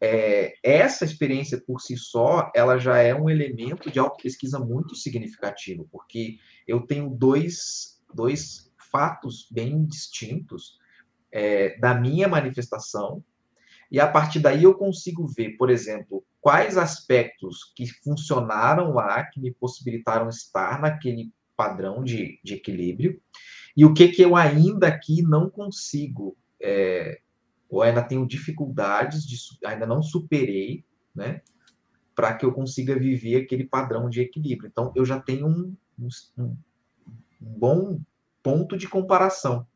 [0.00, 5.88] é, essa experiência por si só, ela já é um elemento de autopesquisa muito significativo,
[5.90, 10.78] porque eu tenho dois, dois fatos bem distintos
[11.32, 13.24] é, da minha manifestação,
[13.90, 19.40] e a partir daí eu consigo ver, por exemplo, quais aspectos que funcionaram lá, que
[19.40, 23.20] me possibilitaram estar naquele padrão de, de equilíbrio,
[23.76, 27.20] e o que, que eu ainda aqui não consigo é,
[27.68, 31.42] ou ainda tenho dificuldades, de, ainda não superei, né?
[32.14, 34.68] Para que eu consiga viver aquele padrão de equilíbrio.
[34.68, 36.56] Então, eu já tenho um, um, um
[37.40, 38.00] bom
[38.42, 39.66] ponto de comparação.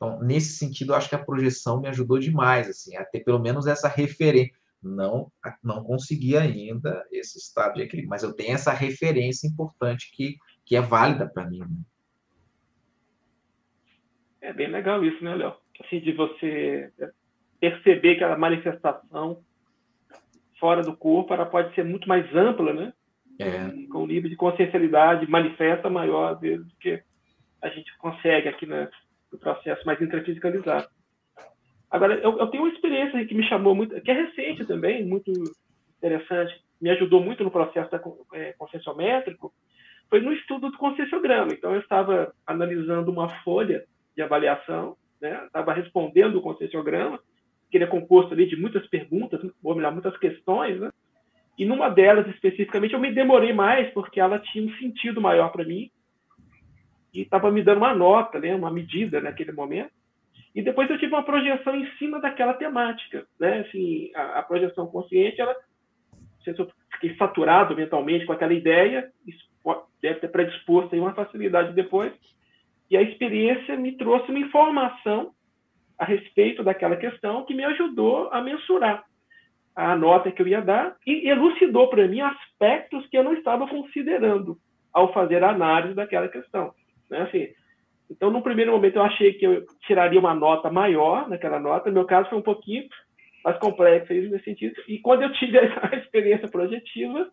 [0.00, 3.38] Então, nesse sentido, eu acho que a projeção me ajudou demais, assim, a ter pelo
[3.38, 4.58] menos essa referência.
[4.82, 5.30] Não,
[5.62, 10.74] não consegui ainda esse estado de equilíbrio, mas eu tenho essa referência importante que, que
[10.74, 11.58] é válida para mim.
[11.58, 11.66] Né?
[14.40, 15.54] É bem legal isso, né, Léo?
[15.84, 16.90] Assim, de você
[17.60, 19.42] perceber que a manifestação
[20.58, 22.94] fora do corpo ela pode ser muito mais ampla, né?
[23.38, 23.68] É.
[23.92, 27.02] Com o nível de consciencialidade manifesta maior, às vezes, do que
[27.60, 28.88] a gente consegue aqui né,
[29.32, 30.88] no processo mais intrafisicalizado.
[31.90, 35.32] Agora, eu, eu, tenho uma experiência que me chamou muito, que é recente também, muito
[35.98, 38.00] interessante, me ajudou muito no processo da,
[38.34, 38.54] é,
[40.08, 41.52] foi no estudo do conscienciograma.
[41.52, 43.84] Então, eu estava analisando uma folha
[44.16, 45.44] de avaliação, né?
[45.46, 47.20] estava respondendo o conscienciograma,
[47.70, 50.90] que ele é composto ali de muitas perguntas, ou melhor, muitas questões, né?
[51.56, 55.64] E numa delas especificamente eu me demorei mais porque ela tinha um sentido maior para
[55.64, 55.90] mim
[57.12, 59.90] e estava me dando uma nota, né, uma medida naquele momento.
[60.54, 63.60] E depois eu tive uma projeção em cima daquela temática, né?
[63.60, 65.54] Assim, a, a projeção consciente, ela
[66.42, 69.10] se eu fiquei saturado mentalmente com aquela ideia,
[70.00, 72.12] deve ter predisposto aí uma facilidade depois.
[72.90, 75.32] E a experiência me trouxe uma informação
[75.98, 79.04] a respeito daquela questão que me ajudou a mensurar
[79.76, 83.68] a nota que eu ia dar e elucidou para mim aspectos que eu não estava
[83.68, 84.58] considerando
[84.92, 86.72] ao fazer a análise daquela questão.
[87.10, 87.22] Né?
[87.22, 87.48] Assim,
[88.10, 91.88] então, no primeiro momento, eu achei que eu tiraria uma nota maior naquela nota.
[91.88, 92.88] No meu caso, foi um pouquinho
[93.44, 94.74] mais complexo nesse sentido.
[94.88, 97.30] E quando eu tive a experiência projetiva,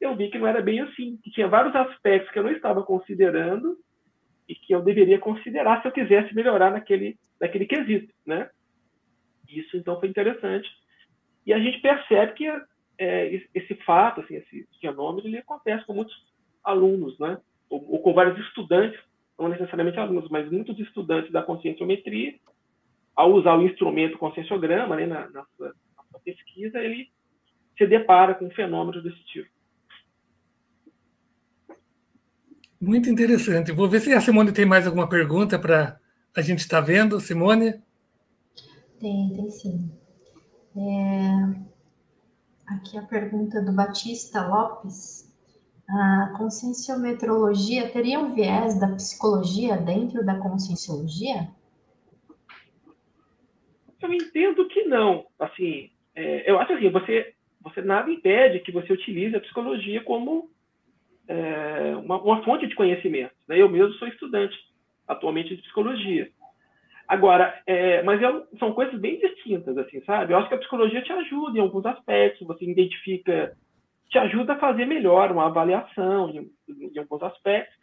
[0.00, 2.82] eu vi que não era bem assim, que tinha vários aspectos que eu não estava
[2.82, 3.76] considerando
[4.48, 8.50] e que eu deveria considerar se eu quisesse melhorar naquele, naquele quesito, né?
[9.48, 10.68] Isso, então, foi interessante.
[11.46, 12.46] E a gente percebe que
[12.98, 16.14] é, esse fato, assim, esse fenômeno, ele acontece com muitos
[16.64, 17.38] alunos, né?
[17.68, 18.98] Ou, ou, com vários estudantes,
[19.38, 22.34] não necessariamente alunos, mas muitos estudantes da conscienciometria,
[23.14, 27.10] ao usar o instrumento conscienciograma né, na, na, sua, na sua pesquisa, ele
[27.76, 29.50] se depara com fenômenos desse tipo.
[32.80, 33.70] Muito interessante.
[33.70, 36.00] Vou ver se a Simone tem mais alguma pergunta para
[36.34, 37.20] a gente estar tá vendo.
[37.20, 37.80] Simone?
[38.98, 39.90] Tem, tem sim.
[40.76, 41.72] É...
[42.66, 45.31] Aqui a pergunta do Batista Lopes.
[45.92, 51.48] A conscienciometrologia teria um viés da psicologia dentro da conscienciologia?
[54.00, 55.26] Eu entendo que não.
[55.38, 60.50] Assim, é, eu acho assim, você, você nada impede que você utilize a psicologia como
[61.28, 63.34] é, uma, uma, fonte de conhecimento.
[63.46, 63.60] Né?
[63.60, 64.56] Eu mesmo sou estudante
[65.06, 66.30] atualmente de psicologia.
[67.06, 70.32] Agora, é, mas é, são coisas bem distintas, assim, sabe?
[70.32, 73.54] Eu acho que a psicologia te ajuda em alguns aspectos, você identifica,
[74.12, 77.74] te ajuda a fazer melhor uma avaliação em, em alguns aspectos,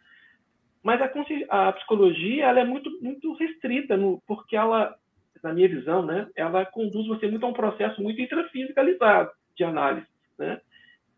[0.82, 1.10] mas a,
[1.48, 4.94] a, psicologia ela é muito, muito restrita, no, porque ela,
[5.42, 10.06] na minha visão, né, ela conduz você muito a um processo muito intrafisicalizado de análise,
[10.38, 10.60] né?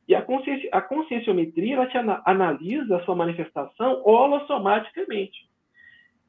[0.09, 5.49] E a, consciência, a conscienciometria ela te analisa a sua manifestação holossomaticamente.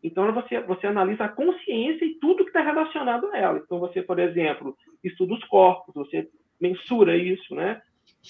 [0.04, 3.58] Então, você, você analisa a consciência e tudo que está relacionado a ela.
[3.58, 6.30] Então, você, por exemplo, estuda os corpos, você
[6.62, 7.82] mensura isso, né?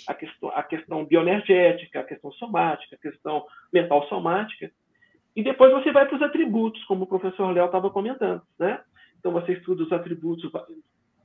[0.07, 4.71] A questão, a questão bioenergética, a questão somática, a questão mental somática.
[5.35, 8.81] E depois você vai para os atributos, como o professor Léo estava comentando, né?
[9.19, 10.51] Então, você estuda os atributos,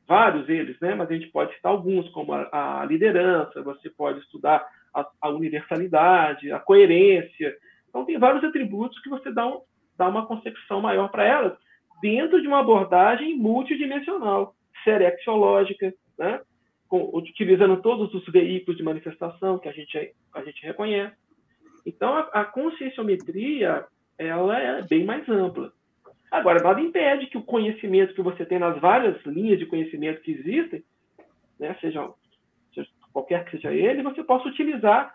[0.07, 0.95] vários eles, né?
[0.95, 5.29] Mas a gente pode citar alguns, como a, a liderança, você pode estudar a, a,
[5.29, 7.55] universalidade, a coerência.
[7.89, 9.61] Então, tem vários atributos que você dá, um,
[9.97, 11.59] dá uma concepção maior para elas,
[12.01, 14.55] dentro de uma abordagem multidimensional,
[14.85, 16.41] serexiológica, né?
[16.89, 21.15] Com, utilizando todos os veículos de manifestação que a gente, a gente reconhece.
[21.85, 23.85] Então, a, a conscienciometria
[24.19, 25.73] ela é bem mais ampla.
[26.31, 30.33] Agora, nada impede que o conhecimento que você tem nas várias linhas de conhecimento que
[30.33, 30.85] existem,
[31.59, 32.11] né, seja,
[32.75, 35.15] seja qualquer que seja ele, você possa utilizar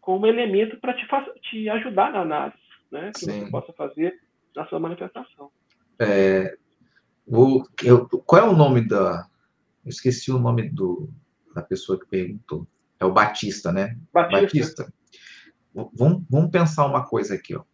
[0.00, 1.06] como elemento para te,
[1.42, 2.58] te, ajudar na análise,
[2.90, 3.44] né, que Sim.
[3.44, 4.20] você possa fazer
[4.54, 5.50] na sua manifestação.
[5.98, 6.54] É,
[7.26, 9.26] o, eu, qual é o nome da.
[9.84, 11.10] Eu esqueci o nome do,
[11.54, 12.66] da pessoa que perguntou.
[12.98, 13.98] É o Batista, né?
[14.12, 14.40] Batista.
[14.40, 14.94] Batista.
[15.94, 17.64] Vamos, vamos pensar uma coisa aqui, ó.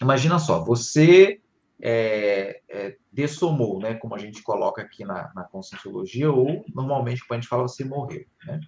[0.00, 1.40] Imagina só, você
[1.80, 7.38] é, é, dessomou, né, como a gente coloca aqui na, na conscienciologia, ou normalmente quando
[7.38, 8.24] a gente fala você morreu.
[8.44, 8.60] Né?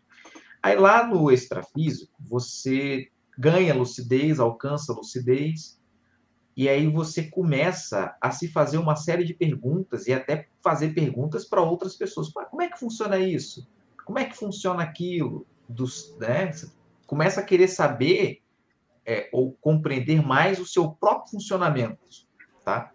[0.63, 3.09] Aí lá no extrafísico, você
[3.39, 5.78] ganha lucidez, alcança lucidez,
[6.59, 11.45] e aí você começa a se fazer uma série de perguntas e até fazer perguntas
[11.45, 12.33] para outras pessoas.
[12.33, 13.71] Como é que funciona isso?
[14.05, 15.47] Como é que funciona aquilo?
[15.69, 16.51] Dos, né?
[17.07, 18.43] Começa a querer saber
[19.07, 22.01] é, ou compreender mais o seu próprio funcionamento,
[22.65, 22.93] tá?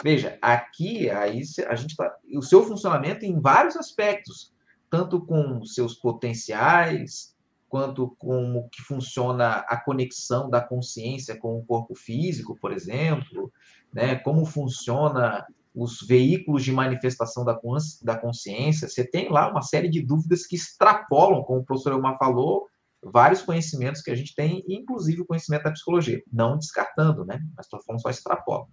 [0.00, 4.54] Veja, aqui aí a gente tá, o seu funcionamento em vários aspectos,
[4.88, 7.33] tanto com seus potenciais,
[7.68, 13.52] quanto como que funciona a conexão da consciência com o corpo físico, por exemplo,
[13.92, 14.16] né?
[14.16, 17.58] Como funciona os veículos de manifestação da,
[18.02, 18.88] da consciência.
[18.88, 22.68] Você tem lá uma série de dúvidas que extrapolam, como o professor Elmar falou,
[23.02, 27.40] vários conhecimentos que a gente tem, inclusive o conhecimento da psicologia, não descartando, né?
[27.56, 28.66] Mas estou falando só extrapola.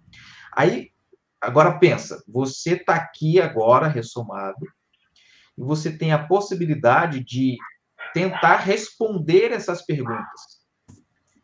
[0.56, 0.92] Aí
[1.42, 4.64] Agora pensa, você está aqui agora ressomado
[5.58, 7.56] e você tem a possibilidade de
[8.12, 10.62] tentar responder essas perguntas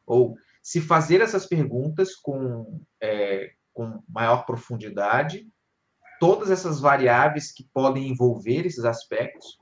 [0.07, 5.47] ou se fazer essas perguntas com, é, com maior profundidade,
[6.19, 9.59] todas essas variáveis que podem envolver esses aspectos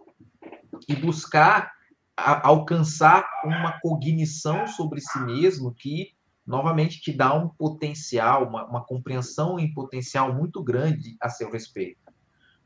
[0.89, 1.73] e buscar
[2.17, 6.15] a, alcançar uma cognição sobre si mesmo que
[6.47, 12.01] novamente te dá um potencial, uma, uma compreensão em potencial muito grande a seu respeito.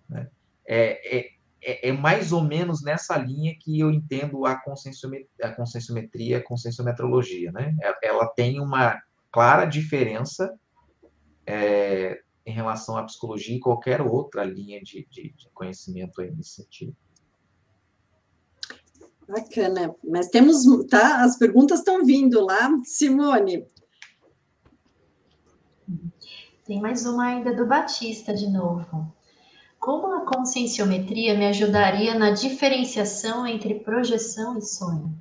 [0.08, 0.28] Né?
[0.66, 1.30] É, é,
[1.62, 6.42] é, é, mais ou menos nessa linha que eu entendo a conscienciometria, a conscienciometria, a
[6.42, 7.52] conscienciometrologia.
[7.52, 7.76] Né?
[7.82, 8.98] É, ela tem uma
[9.30, 10.52] clara diferença
[11.46, 16.62] é, em relação à psicologia e qualquer outra linha de, de, de conhecimento aí nesse
[16.62, 16.96] sentido.
[19.28, 19.94] Bacana.
[20.02, 21.22] Mas temos, tá?
[21.22, 22.68] As perguntas estão vindo lá.
[22.84, 23.64] Simone.
[26.64, 29.12] Tem mais uma ainda do Batista, de novo.
[29.80, 35.18] Como a conscienciometria me ajudaria na diferenciação entre projeção e sonho?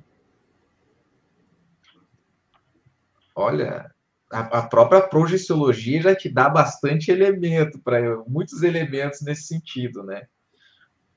[3.34, 3.90] Olha,
[4.30, 10.26] a, própria projeciologia já te dá bastante elemento para muitos elementos nesse sentido, né?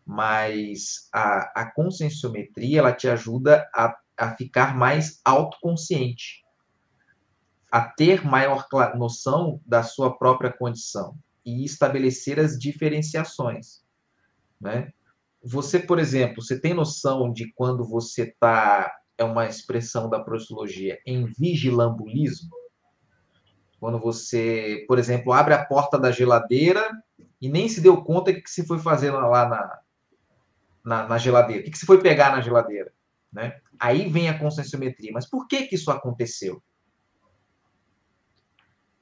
[0.05, 6.45] mas a, a conscienciometria ela te ajuda a, a ficar mais autoconsciente,
[7.69, 8.65] a ter maior
[8.95, 13.83] noção da sua própria condição e estabelecer as diferenciações,
[14.59, 14.91] né?
[15.43, 20.97] Você, por exemplo, você tem noção de quando você está, é uma expressão da prostologia,
[21.05, 22.49] em vigilambulismo?
[23.77, 26.89] Quando você, por exemplo, abre a porta da geladeira
[27.41, 29.79] e nem se deu conta que você foi fazer lá na,
[30.85, 31.61] na, na geladeira?
[31.61, 32.93] O que, você foi pegar na geladeira?
[33.29, 33.59] Né?
[33.77, 35.11] Aí vem a conscienciometria.
[35.11, 36.63] Mas por que, que isso aconteceu?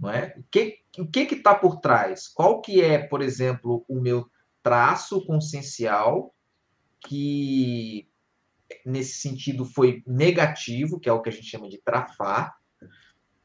[0.02, 0.34] Não é?
[0.36, 2.28] O que o que está por trás?
[2.28, 4.30] Qual que é, por exemplo, o meu
[4.64, 6.34] traço consciencial
[6.99, 8.10] que
[8.86, 12.56] nesse sentido foi negativo, que é o que a gente chama de trafar,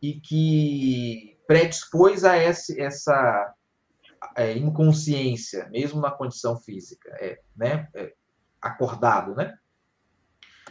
[0.00, 3.54] e que predispôs a essa, essa
[4.36, 7.88] é, inconsciência, mesmo na condição física, é, né?
[7.94, 8.14] É,
[8.60, 9.56] acordado, né?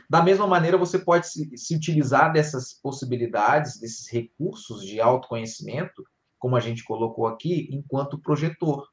[0.10, 6.06] Da mesma maneira, você pode se, se utilizar dessas possibilidades, desses recursos de autoconhecimento,
[6.38, 8.88] como a gente colocou aqui, enquanto projetor.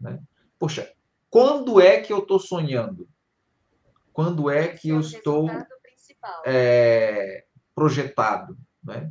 [0.00, 0.20] Né?
[0.58, 0.92] Poxa,
[1.30, 3.08] quando é que eu estou sonhando?
[4.12, 5.48] Quando é que eu estou
[6.44, 8.58] é, projetado?
[8.82, 9.10] Né?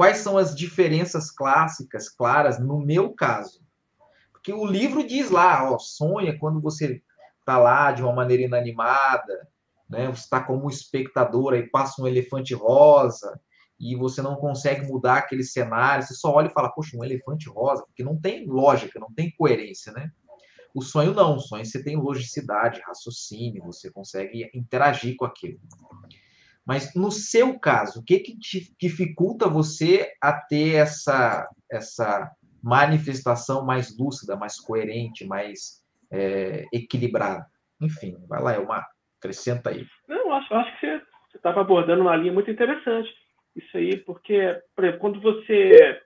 [0.00, 3.62] quais são as diferenças clássicas, claras, no meu caso.
[4.32, 7.02] Porque o livro diz lá, ó, sonha quando você
[7.38, 9.46] está lá de uma maneira inanimada,
[9.90, 10.06] né?
[10.06, 13.38] Você está como espectador, aí passa um elefante rosa
[13.78, 17.48] e você não consegue mudar aquele cenário, você só olha e fala, poxa, um elefante
[17.48, 20.10] rosa, porque não tem lógica, não tem coerência, né?
[20.72, 25.58] O sonho não, o sonho você tem logicidade, raciocínio, você consegue interagir com aquilo.
[26.64, 28.38] Mas no seu caso, o que que
[28.78, 32.30] dificulta você a ter essa essa
[32.62, 35.82] manifestação mais lúcida, mais coerente, mais
[36.12, 37.44] é, equilibrada?
[37.80, 38.86] Enfim, vai lá, é uma
[39.20, 39.86] acrescenta aí.
[40.08, 41.02] Não, acho, acho que você
[41.36, 43.12] estava abordando uma linha muito interessante.
[43.54, 46.00] Isso aí, porque, por exemplo, quando você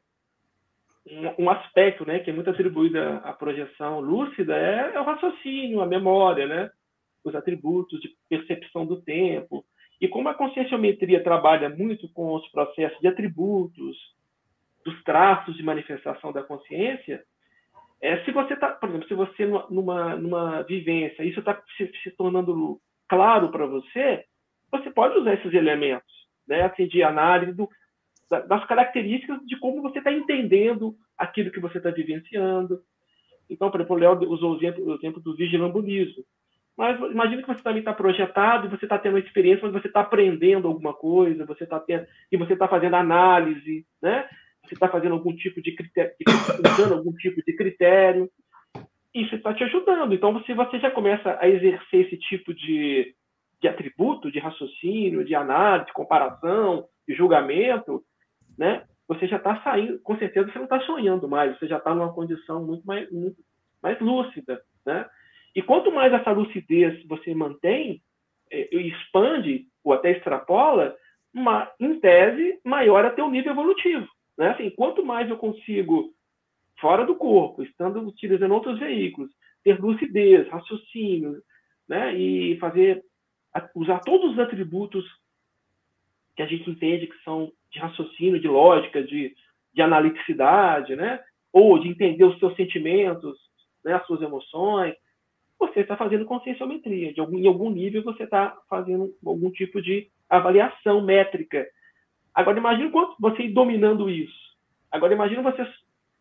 [1.39, 5.87] um, aspecto né, que é muito atribuído à projeção lúcida é, é, o raciocínio, a
[5.87, 6.71] memória, né?
[7.23, 9.65] os atributos de percepção do tempo.
[10.01, 13.97] E como a conscienciometria trabalha muito com os processos de atributos,
[14.85, 17.25] dos traços de manifestação da consciência,
[18.01, 22.11] é, se você está, por exemplo, se você numa, numa vivência, isso está se, se,
[22.11, 22.79] tornando
[23.15, 24.25] claro para você,
[24.71, 26.13] você pode usar esses elementos,
[26.47, 27.69] né, assim, de análise do,
[28.49, 32.81] das características de como você está entendendo aquilo que você está vivenciando.
[33.49, 36.25] Então, por exemplo, o Léo usou o exemplo, o exemplo do vigilambulismo.
[36.77, 40.01] Mas imagina que você também está projetado, você está tendo uma experiência, mas você está
[40.01, 44.29] aprendendo alguma coisa, você está tendo, e você está fazendo análise, né?
[44.65, 46.13] Você está fazendo algum tipo de critério,
[46.67, 48.29] usando algum tipo de critério.
[49.15, 50.13] Isso está te ajudando.
[50.13, 53.15] Então, se você já começa a exercer esse tipo de,
[53.61, 58.03] de atributo, de raciocínio, de análise, de comparação, de julgamento,
[58.59, 58.85] né?
[59.07, 62.13] Você já está saindo, com certeza você não está sonhando mais, você já está numa
[62.13, 63.37] condição muito mais, muito
[63.83, 65.07] mais lúcida, né?
[65.55, 68.03] E quanto mais essa lucidez você mantém,
[68.51, 70.97] é, expande ou até extrapola,
[71.33, 74.07] uma, em tese, maior é teu nível evolutivo.
[74.39, 74.51] Né?
[74.51, 76.13] Assim, quanto mais eu consigo,
[76.81, 79.31] fora do corpo, estando utilizando outros veículos,
[79.63, 81.43] ter lucidez, raciocínio,
[81.89, 82.15] né?
[82.15, 83.03] e fazer
[83.75, 85.05] usar todos os atributos
[86.37, 89.35] que a gente entende que são de raciocínio, de lógica, de,
[89.73, 91.21] de analiticidade, né?
[91.53, 93.39] ou de entender os seus sentimentos,
[93.85, 93.95] né?
[93.95, 94.95] as suas emoções,
[95.59, 97.13] você está fazendo conscienciometria.
[97.13, 101.67] De algum, em algum nível, você está fazendo algum tipo de avaliação métrica.
[102.35, 104.45] Agora, imagine quanto você dominando isso.
[104.91, 105.67] Agora, imagine você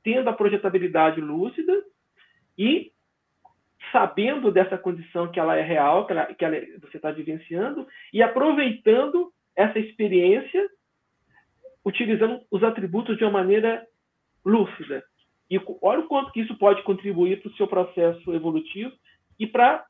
[0.03, 1.73] tendo a projetabilidade lúcida
[2.57, 2.91] e
[3.91, 8.21] sabendo dessa condição que ela é real, que, ela, que ela, você está vivenciando, e
[8.21, 10.67] aproveitando essa experiência
[11.85, 13.85] utilizando os atributos de uma maneira
[14.45, 15.03] lúcida.
[15.49, 18.93] E olha o quanto que isso pode contribuir para o seu processo evolutivo
[19.39, 19.85] e para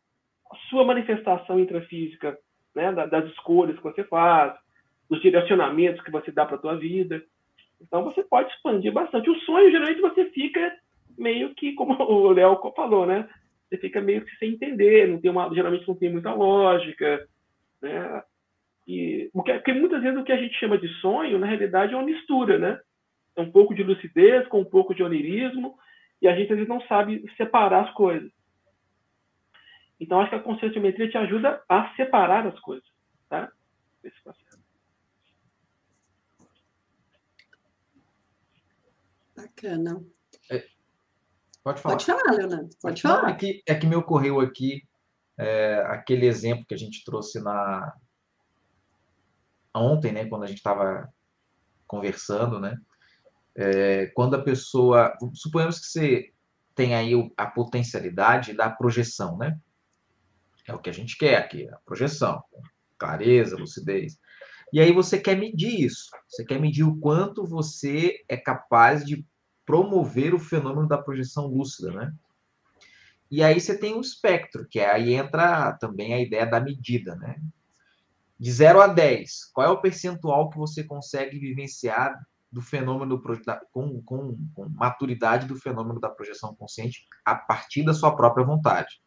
[0.52, 2.38] a sua manifestação intrafísica,
[2.76, 4.54] né, das escolhas que você faz,
[5.10, 7.24] dos direcionamentos que você dá para a tua vida.
[7.84, 9.30] Então você pode expandir bastante.
[9.30, 10.76] O sonho geralmente você fica
[11.18, 13.30] meio que como o Léo falou, né?
[13.70, 17.28] Você fica meio que sem entender, não tem uma, geralmente não tem muita lógica,
[17.82, 18.24] né?
[18.88, 22.06] E, porque, muitas vezes o que a gente chama de sonho, na realidade, é uma
[22.06, 22.80] mistura, né?
[23.36, 25.76] É um pouco de lucidez com um pouco de onirismo,
[26.22, 28.32] e a gente às vezes não sabe separar as coisas.
[30.00, 32.88] Então, acho que a conscienciometria te ajuda a separar as coisas,
[33.30, 33.50] tá?
[39.64, 40.04] Bacana.
[40.52, 40.66] É,
[41.64, 41.96] pode falar.
[41.96, 42.70] Pode falar, Leonardo.
[42.82, 43.30] Pode falar.
[43.30, 44.84] É que, é que me ocorreu aqui
[45.38, 47.96] é, aquele exemplo que a gente trouxe na,
[49.74, 51.12] ontem, né, quando a gente estava
[51.88, 52.78] conversando, né,
[53.56, 56.34] é, quando a pessoa, suponhamos que você
[56.76, 59.60] tem aí a potencialidade da projeção, né?
[60.68, 62.44] É o que a gente quer aqui, a projeção,
[62.98, 64.18] clareza, lucidez.
[64.72, 66.10] E aí você quer medir isso.
[66.28, 69.24] Você quer medir o quanto você é capaz de
[69.66, 72.14] promover o fenômeno da projeção lúcida, né?
[73.32, 77.42] E aí você tem um espectro, que aí entra também a ideia da medida, né?
[78.40, 82.14] De 0 a 10, qual é o percentual que você consegue vivenciar
[82.52, 83.20] do fenômeno
[83.72, 89.02] com, com, com maturidade do fenômeno da projeção consciente a partir da sua própria vontade?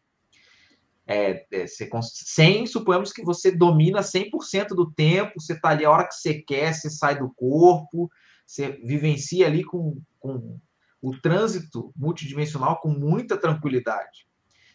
[1.09, 5.89] É, é, você, sem, suponhamos que você domina 100% do tempo, você está ali a
[5.89, 8.11] hora que você quer, você sai do corpo,
[8.45, 10.01] você vivencia ali com,
[10.33, 10.59] com
[11.01, 14.27] o trânsito multidimensional com muita tranquilidade.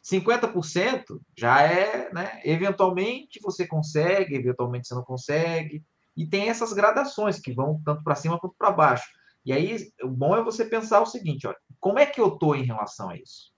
[0.03, 5.85] 50% já é, né, eventualmente você consegue, eventualmente você não consegue,
[6.17, 9.09] e tem essas gradações que vão tanto para cima quanto para baixo.
[9.45, 12.55] E aí, o bom é você pensar o seguinte, olha, como é que eu estou
[12.55, 13.53] em relação a isso?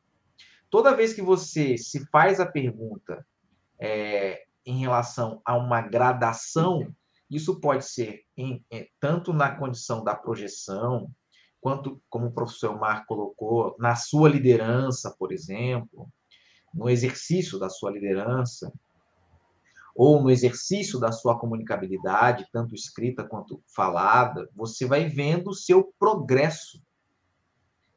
[0.70, 3.24] Toda vez que você se faz a pergunta
[3.78, 6.94] é, em relação a uma gradação,
[7.30, 11.10] Isso pode ser em, em, tanto na condição da projeção,
[11.64, 16.06] quanto, como o professor Marco colocou, na sua liderança, por exemplo,
[16.74, 18.70] no exercício da sua liderança,
[19.94, 25.90] ou no exercício da sua comunicabilidade, tanto escrita quanto falada, você vai vendo o seu
[25.98, 26.82] progresso.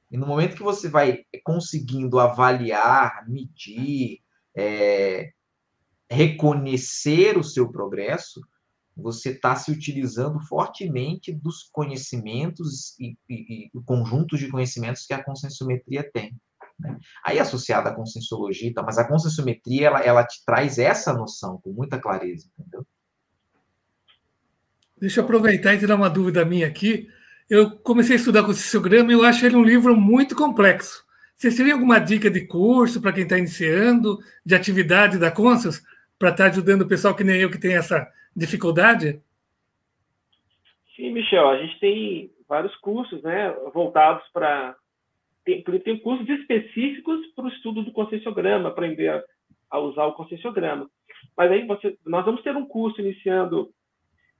[0.09, 4.22] E no momento que você vai conseguindo avaliar, medir,
[4.55, 5.34] é,
[6.09, 8.39] reconhecer o seu progresso,
[8.98, 15.24] você está se utilizando fortemente dos conhecimentos e, e, e conjuntos de conhecimentos que a
[15.24, 16.36] conscienciometria tem.
[16.80, 16.98] Né?
[17.24, 18.82] Aí associada à conscienciologia, tá?
[18.82, 22.86] mas a conscienciometria ela, ela te traz essa noção com muita clareza, entendeu?
[25.00, 27.08] Deixa eu aproveitar e tirar uma dúvida minha aqui.
[27.48, 31.06] Eu comecei a estudar conscienciograma e eu acho ele um livro muito complexo.
[31.36, 35.84] Você teria alguma dica de curso para quem está iniciando, de atividade da Conscius,
[36.18, 38.08] para estar tá ajudando o pessoal que nem eu que tem essa
[38.38, 39.20] dificuldade?
[40.96, 44.76] Sim, Michel, a gente tem vários cursos né, voltados para
[45.44, 49.24] tem, tem cursos específicos para o estudo do conscienciograma, aprender a,
[49.72, 50.90] a, usar o conscienciograma.
[51.38, 53.70] Mas aí você, nós vamos ter um curso iniciando.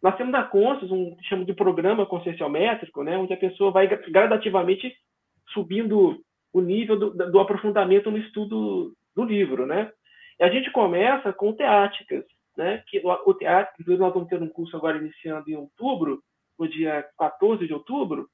[0.04, 3.88] Nós temos da Consciência um que chama de programa conscienciométrico, né, onde a pessoa vai
[3.88, 4.94] gradativamente
[5.54, 6.22] subindo
[6.52, 9.92] o nível do, do aprofundamento no estudo do livro, né?
[10.40, 12.26] E a gente começa com teáticas,
[12.58, 12.84] né?
[12.88, 16.22] Que o, teatro, inclusive nós vamos ter um curso agora iniciando em outubro,
[16.58, 18.28] no dia 14 de outubro,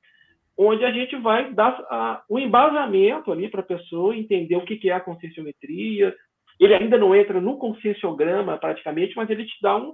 [0.58, 4.90] onde a gente vai dar a, embasamento ali para a pessoa entender o que, que
[4.90, 6.16] é a conscienciometria.
[6.60, 9.94] Ele ainda não entra no conscienciograma praticamente, mas ele te dá um,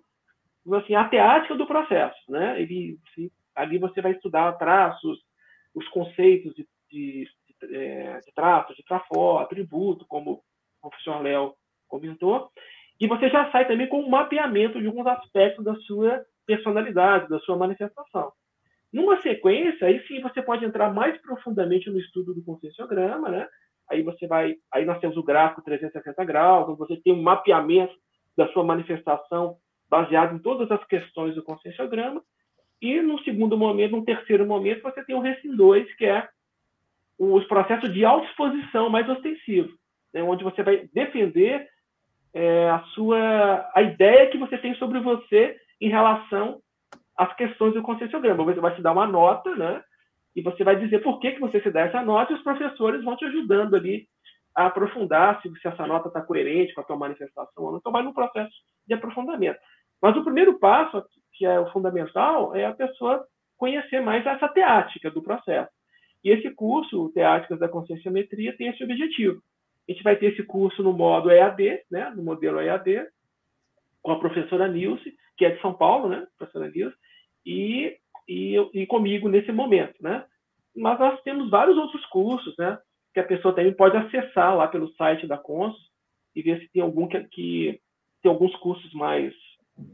[0.76, 2.62] assim, a teática do processo, né?
[2.62, 5.20] Ele, assim, ali você vai estudar traços,
[5.74, 10.44] os conceitos de, de, de, é, de traços, de trafó, atributo, como
[10.82, 11.54] o professor Léo
[11.88, 12.52] comentou,
[13.00, 17.40] e você já sai também com um mapeamento de alguns aspectos da sua personalidade, da
[17.40, 18.32] sua manifestação.
[18.92, 23.48] Numa sequência, aí sim você pode entrar mais profundamente no estudo do conscienciograma, né?
[23.90, 27.94] Aí você vai, aí nós temos o gráfico 360 graus, você tem um mapeamento
[28.36, 29.58] da sua manifestação
[29.90, 32.22] baseado em todas as questões do conscienciograma.
[32.82, 36.28] E no segundo momento, no terceiro momento, você tem o RECIM 2, que é
[37.18, 39.70] os processos de autoexposição mais ostensivo,
[40.14, 40.24] né?
[40.24, 41.68] onde você vai defender
[42.34, 46.62] é, a sua a ideia que você tem sobre você em relação
[47.20, 48.46] as questões do conscienciograma.
[48.46, 49.84] Você vai se dar uma nota, né?
[50.34, 53.04] E você vai dizer por que, que você se dá essa nota e os professores
[53.04, 54.08] vão te ajudando ali
[54.56, 57.80] a aprofundar se, se essa nota está coerente com a tua manifestação ou não.
[57.80, 58.54] Então, vai no processo
[58.88, 59.60] de aprofundamento.
[60.02, 61.04] Mas o primeiro passo,
[61.34, 63.26] que é o fundamental, é a pessoa
[63.58, 65.70] conhecer mais essa teática do processo.
[66.24, 69.42] E esse curso, Teáticas da Conscienciometria, tem esse objetivo.
[69.90, 73.08] A gente vai ter esse curso no modo EAD, né, no modelo EAD,
[74.04, 76.96] com a professora Nilce, que é de São Paulo, né, professora Nilce,
[77.44, 80.24] e, e, e comigo nesse momento, né?
[80.76, 82.78] Mas nós temos vários outros cursos, né?
[83.14, 85.82] Que a pessoa também pode acessar lá pelo site da Consus
[86.36, 87.82] e ver se tem algum que, que
[88.22, 89.34] tem alguns cursos mais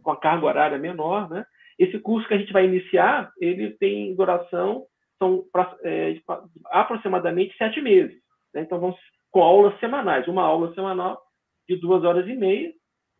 [0.03, 1.45] com a carga horária menor, né?
[1.79, 4.85] Esse curso que a gente vai iniciar, ele tem duração
[5.17, 5.45] são
[5.83, 6.19] é,
[6.65, 8.17] aproximadamente sete meses.
[8.53, 8.61] Né?
[8.61, 8.97] Então, vamos
[9.35, 11.21] com aulas semanais, uma aula semanal
[11.67, 12.71] de duas horas e meia,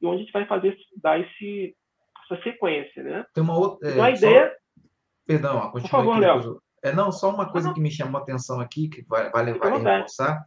[0.01, 1.75] e onde a gente vai fazer dar esse
[2.23, 3.25] essa sequência, né?
[3.33, 3.91] Tem uma outra.
[3.91, 4.47] Então, a ideia.
[4.47, 4.83] Só...
[5.27, 6.61] Perdão, a Por favor, Léo.
[6.81, 9.77] É, não, só uma coisa que me chamou a atenção aqui, que vai, vale, vale
[9.77, 10.41] reforçar,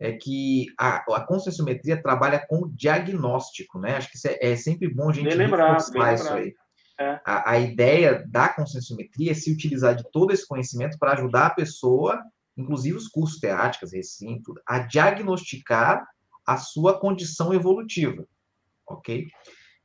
[0.00, 3.98] é que a, a conscienciometria trabalha com diagnóstico, né?
[3.98, 6.52] Acho que é, é, sempre bom a gente bem lembrar, reforçar isso aí.
[6.98, 7.20] É.
[7.24, 11.54] A, a, ideia da conscienciometria é se utilizar de todo esse conhecimento para ajudar a
[11.54, 12.20] pessoa,
[12.56, 16.06] inclusive os cursos teáticos, recinto, a diagnosticar
[16.46, 18.26] a sua condição evolutiva,
[18.86, 19.26] ok?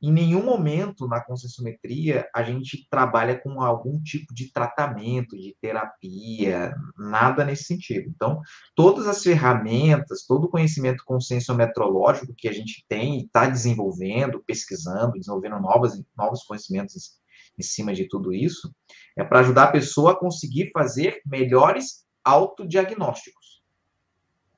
[0.00, 6.72] Em nenhum momento na conscienciometria a gente trabalha com algum tipo de tratamento, de terapia,
[6.96, 8.08] nada nesse sentido.
[8.08, 8.40] Então,
[8.76, 15.18] todas as ferramentas, todo o conhecimento conscienciometrológico que a gente tem e está desenvolvendo, pesquisando,
[15.18, 17.18] desenvolvendo novas, novos conhecimentos
[17.58, 18.72] em cima de tudo isso,
[19.16, 23.62] é para ajudar a pessoa a conseguir fazer melhores autodiagnósticos.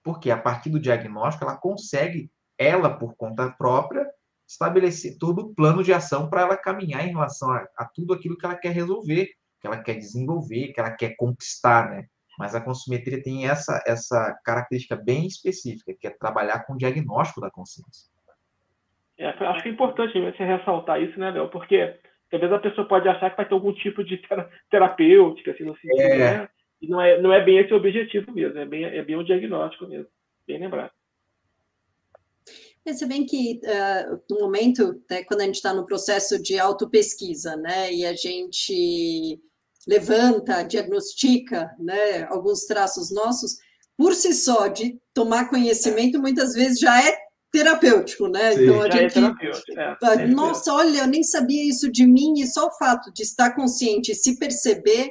[0.03, 4.07] Porque a partir do diagnóstico ela consegue, ela por conta própria,
[4.49, 8.37] estabelecer todo o plano de ação para ela caminhar em relação a, a, tudo aquilo
[8.37, 9.29] que ela quer resolver,
[9.61, 12.07] que ela quer desenvolver, que ela quer conquistar, né?
[12.39, 17.41] Mas a consumetria tem essa, essa característica bem específica, que é trabalhar com o diagnóstico
[17.41, 18.11] da consciência.
[19.18, 21.51] É, acho que é importante você ressaltar isso, né, Léo?
[21.51, 22.01] Porque
[22.31, 24.21] talvez a pessoa pode achar que vai ter algum tipo de
[24.71, 26.39] terapêutica, assim, no sentido, é.
[26.39, 26.49] né?
[26.81, 29.24] E não é, não é bem esse o objetivo mesmo, é bem, é bem o
[29.24, 30.09] diagnóstico mesmo,
[30.47, 30.93] bem lembrado.
[32.85, 36.59] É, se bem que uh, no momento, né, quando a gente está no processo de
[36.59, 39.39] autopesquisa, né, e a gente
[39.87, 43.59] levanta, diagnostica, né, alguns traços nossos,
[43.97, 47.14] por si só, de tomar conhecimento, muitas vezes já é
[47.53, 48.53] terapêutico, né?
[48.53, 49.18] Sim, então a gente.
[49.76, 53.22] É, é Nossa, olha, eu nem sabia isso de mim, e só o fato de
[53.22, 55.11] estar consciente, se perceber,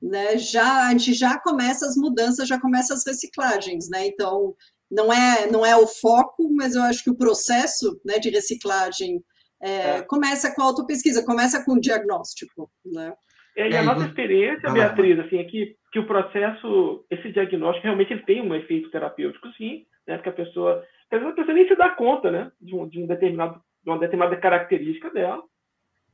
[0.00, 0.38] né?
[0.38, 4.06] Já a gente já começa as mudanças, já começa as reciclagens, né?
[4.06, 4.54] Então
[4.90, 9.20] não é não é o foco, mas eu acho que o processo né, de reciclagem
[9.60, 10.02] é, é.
[10.02, 13.12] começa com a autopesquisa, começa com o diagnóstico, né?
[13.56, 17.84] É, e a é, nossa experiência, Beatriz, assim, é que, que o processo, esse diagnóstico,
[17.84, 20.16] realmente ele tem um efeito terapêutico, sim, né?
[20.16, 22.52] Porque a pessoa, às vezes a pessoa nem se dá conta, né?
[22.60, 25.42] De, um, de um determinado, de uma determinada característica dela.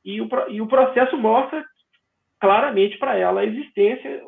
[0.03, 1.62] E o, e o processo mostra
[2.41, 4.22] claramente para ela a existência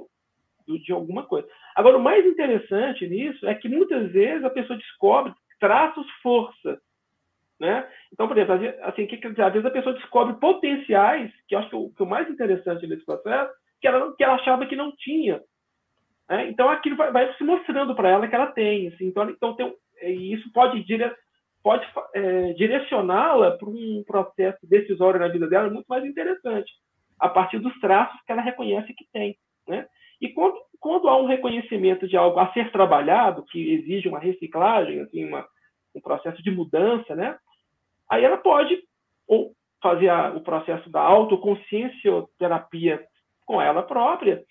[0.66, 1.46] de alguma coisa.
[1.74, 6.80] Agora, o mais interessante nisso é que muitas vezes a pessoa descobre traços força,
[7.58, 7.88] né?
[8.12, 11.76] Então, por exemplo, assim, que, às vezes a pessoa descobre potenciais, que eu acho que
[11.76, 15.40] o, que o mais interessante nesse processo, que ela, que ela achava que não tinha.
[16.28, 16.48] Né?
[16.48, 18.88] Então, aquilo vai, vai se mostrando para ela que ela tem.
[18.88, 21.10] Assim, então, então tem, e isso pode, dire,
[21.62, 26.72] pode é, direcioná-la para um processo decisório na vida dela muito mais interessante,
[27.18, 29.36] a partir dos traços que ela reconhece que tem.
[29.66, 29.86] Né?
[30.20, 35.00] E quando, quando há um reconhecimento de algo a ser trabalhado, que exige uma reciclagem,
[35.00, 35.46] assim, uma,
[35.94, 37.38] um processo de mudança, né?
[38.10, 38.82] aí ela pode
[39.26, 39.52] ou
[39.82, 43.04] fazer a, o processo da autoconsciencioterapia
[43.44, 44.42] com ela própria,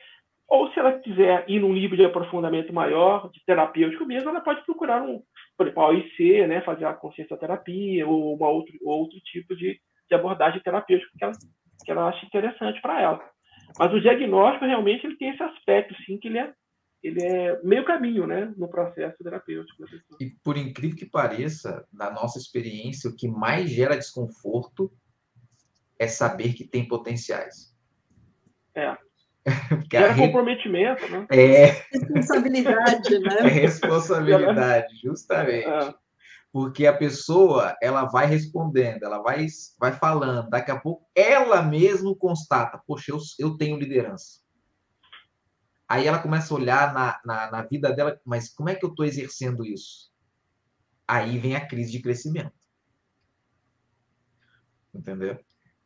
[0.48, 4.64] ou se ela quiser ir num nível de aprofundamento maior, de terapêutico mesmo, ela pode
[4.64, 5.24] procurar um,
[5.58, 10.16] por exemplo, a OIC, né, fazer a consciencioterapia ou uma outro, outro tipo de, de
[10.16, 11.34] abordagem terapêutica que ela,
[11.84, 13.30] que ela acha interessante para ela.
[13.78, 16.54] Mas o diagnóstico realmente ele tem esse aspecto, sim, que ele é,
[17.04, 19.84] ele é meio caminho, né, no processo terapêutico.
[20.20, 24.92] E por incrível que pareça, na nossa experiência, o que mais gera desconforto
[26.00, 27.76] é saber que tem potenciais.
[28.74, 28.98] É.
[29.70, 30.26] Porque gera re...
[30.26, 31.28] comprometimento, né?
[31.32, 31.66] É.
[31.92, 33.38] Responsabilidade, né?
[33.44, 35.68] É responsabilidade, justamente.
[35.68, 36.05] É
[36.56, 39.46] porque a pessoa ela vai respondendo, ela vai,
[39.78, 44.40] vai falando, daqui a pouco ela mesmo constata, poxa, eu, eu tenho liderança.
[45.86, 48.90] Aí ela começa a olhar na, na, na vida dela, mas como é que eu
[48.90, 50.10] estou exercendo isso?
[51.06, 52.54] Aí vem a crise de crescimento.
[54.94, 55.38] Entendeu?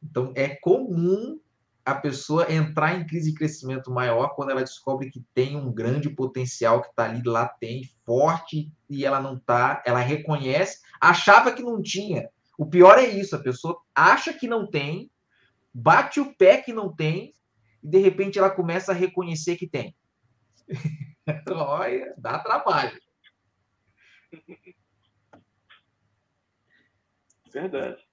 [0.03, 1.41] Então é comum
[1.89, 6.09] a pessoa entrar em crise de crescimento maior quando ela descobre que tem um grande
[6.09, 11.81] potencial que está ali latente, forte, e ela não está, ela reconhece, achava que não
[11.81, 12.29] tinha.
[12.57, 15.09] O pior é isso, a pessoa acha que não tem,
[15.73, 17.33] bate o pé que não tem,
[17.81, 19.95] e de repente ela começa a reconhecer que tem.
[21.49, 22.99] Olha, dá trabalho.
[27.51, 28.08] Verdade.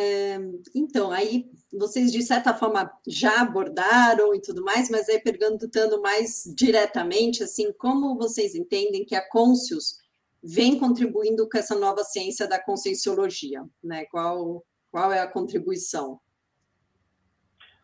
[0.00, 0.38] É,
[0.76, 6.44] então, aí vocês de certa forma já abordaram e tudo mais, mas aí perguntando mais
[6.56, 9.98] diretamente, assim, como vocês entendem que a Conscius
[10.40, 14.04] vem contribuindo com essa nova ciência da conscienciologia, né?
[14.04, 16.20] Qual, qual é a contribuição?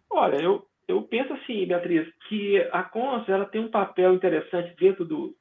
[0.08, 5.04] Olha, eu, eu penso assim, Beatriz, que a Conscius ela tem um papel interessante dentro
[5.04, 5.36] do,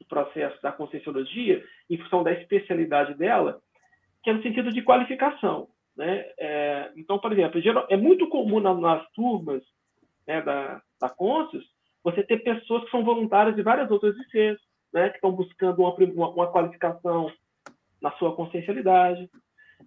[0.00, 3.62] do processo da conscienciologia, em função da especialidade dela,
[4.24, 5.68] que é no sentido de qualificação.
[5.98, 6.24] Né?
[6.38, 9.64] É, então, por exemplo, é muito comum nas, nas turmas
[10.24, 11.12] né, da, da
[12.04, 14.58] você ter pessoas que são voluntárias de várias outras ICs,
[14.94, 17.32] né, que estão buscando uma, uma, uma, qualificação
[18.00, 19.28] na sua consciencialidade,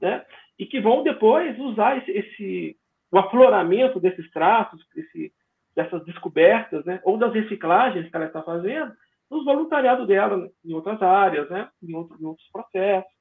[0.02, 0.26] né,
[0.60, 2.78] e que vão depois usar esse, esse
[3.10, 5.34] o afloramento desses traços, esse,
[5.74, 8.92] dessas descobertas, né, ou das reciclagens que ela está fazendo,
[9.30, 13.12] nos voluntariados dela em outras áreas, né, em, outro, em outros processos.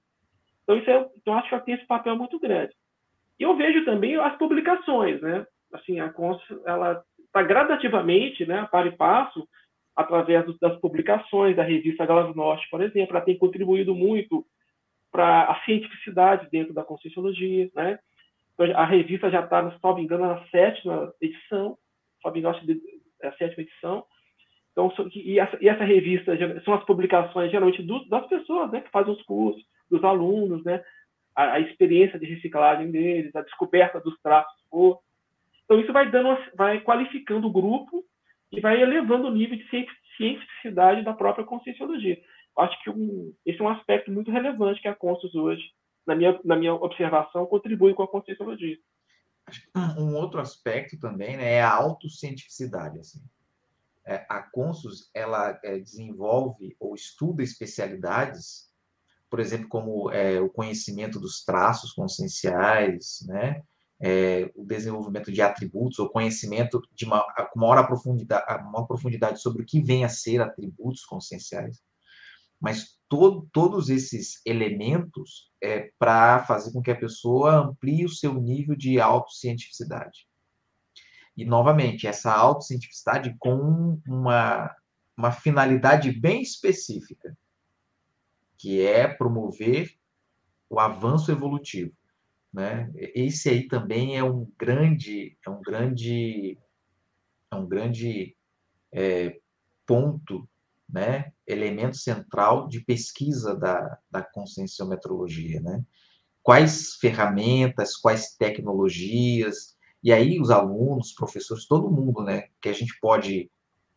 [0.65, 2.75] Então, isso é, então, acho que ela tem esse papel muito grande.
[3.41, 5.47] E eu vejo também as publicações, né?
[5.73, 9.49] Assim, a Cons, ela está gradativamente, né, para e passo,
[9.97, 14.45] através das publicações da revista Glasnost, por exemplo, ela tem contribuído muito
[15.11, 17.99] para a cientificidade dentro da Conscienciologia, né?
[18.55, 21.79] Então, a revista já está, se não me engano, na sétima edição,
[22.23, 22.63] Glasnost
[23.23, 24.05] é a sétima edição.
[24.73, 26.33] Então, e essa, e essa revista
[26.65, 30.83] são as publicações geralmente do, das pessoas, né, que fazem os cursos, dos alunos, né,
[31.35, 34.55] a, a, experiência de reciclagem deles, a descoberta dos traços.
[35.65, 38.05] Então isso vai dando, vai qualificando o grupo
[38.51, 39.69] e vai elevando o nível de
[40.17, 42.21] cientificidade da própria conscienciologia.
[42.59, 45.63] Acho que um, esse é um aspecto muito relevante que a Conscius hoje,
[46.07, 48.77] na minha, na minha observação, contribui com a conscienciologia.
[49.99, 52.99] Um outro aspecto também né, é a autocientificidade.
[52.99, 53.21] Assim.
[54.05, 58.70] é, a Consus ela é, desenvolve ou estuda especialidades,
[59.31, 63.63] por exemplo, como é, o conhecimento dos traços conscienciais, né?
[64.03, 67.25] É, o desenvolvimento de atributos, ou conhecimento de uma,
[67.55, 71.81] maior profundidade, maior profundidade sobre o que vem a ser atributos conscienciais.
[72.59, 78.35] Mas todo, todos esses elementos é para fazer com que a pessoa amplie o seu
[78.35, 80.27] nível de autocientificidade.
[81.37, 84.75] E, novamente, essa autocientificidade com uma,
[85.17, 87.37] uma finalidade bem específica,
[88.61, 89.91] que é promover
[90.69, 91.93] o avanço evolutivo.
[92.53, 92.93] Né?
[92.95, 96.59] Esse aí também é um grande, é um grande,
[97.51, 98.37] é um grande
[98.93, 99.41] é,
[99.87, 100.47] ponto,
[100.87, 101.33] né?
[101.47, 105.59] elemento central de pesquisa da, da conscienciometrologia.
[105.63, 105.83] Né?
[106.43, 112.99] Quais ferramentas, quais tecnologias, e aí os alunos, professores, todo mundo, né, que a gente
[113.01, 113.51] pode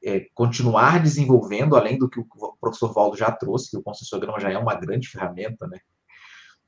[0.03, 2.27] é, continuar desenvolvendo, além do que o
[2.59, 5.79] professor Valdo já trouxe, que o consensograma já é uma grande ferramenta, né?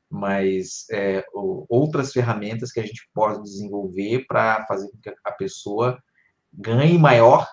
[0.10, 6.02] Mas é, outras ferramentas que a gente pode desenvolver para fazer com que a pessoa
[6.54, 7.48] ganhe maior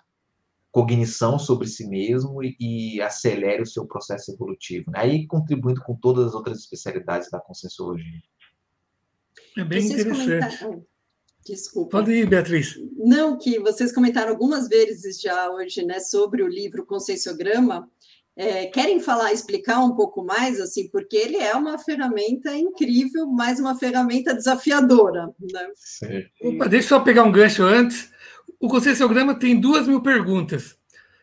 [0.71, 4.91] cognição sobre si mesmo e, e acelere o seu processo evolutivo.
[4.91, 5.01] Né?
[5.01, 8.23] Aí contribuindo com todas as outras especialidades da conscienciologia.
[9.59, 10.59] É bem Vocês interessante.
[10.59, 10.92] Comentaram...
[11.45, 11.99] Desculpa.
[11.99, 12.79] Pode ir, Beatriz.
[12.97, 17.89] Não, que vocês comentaram algumas vezes já hoje, né, sobre o livro Conscienciograma.
[18.35, 23.61] É, querem falar, explicar um pouco mais, assim, porque ele é uma ferramenta incrível, mas
[23.61, 25.27] uma ferramenta desafiadora.
[25.39, 26.25] Né?
[26.43, 28.11] Opa, deixa eu só pegar um gancho antes.
[28.59, 30.77] O Conscienciograma tem duas mil perguntas.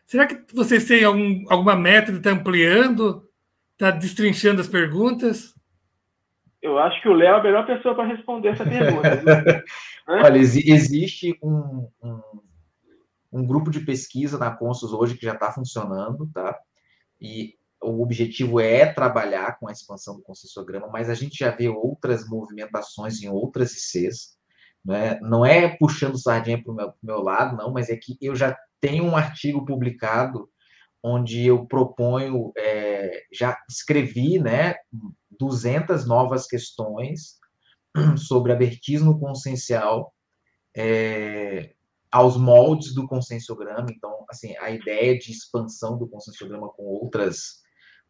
[0.06, 3.26] Será que vocês têm algum, alguma meta de estar ampliando,
[3.72, 5.54] está destrinchando as perguntas?
[6.62, 9.64] Eu acho que o Léo é a melhor pessoa para responder essa pergunta.
[10.06, 12.20] Olha, existe um, um,
[13.32, 16.58] um, grupo de pesquisa na Consus hoje que já está funcionando, tá?
[17.20, 21.68] E o objetivo é trabalhar com a expansão do concessiograma, mas a gente já vê
[21.68, 24.36] outras movimentações em outras ICs,
[24.84, 25.18] né?
[25.22, 28.54] não é puxando sardinha para o meu, meu lado, não, mas é que eu já
[28.80, 30.48] tenho um artigo publicado
[31.02, 34.74] onde eu proponho, é, já escrevi, né,
[35.40, 37.38] 200 novas questões
[38.28, 40.14] sobre abertismo consciencial
[40.76, 41.72] é,
[42.12, 43.88] aos moldes do conscienciograma.
[43.90, 47.60] Então, assim, a ideia de expansão do conscienciograma com outras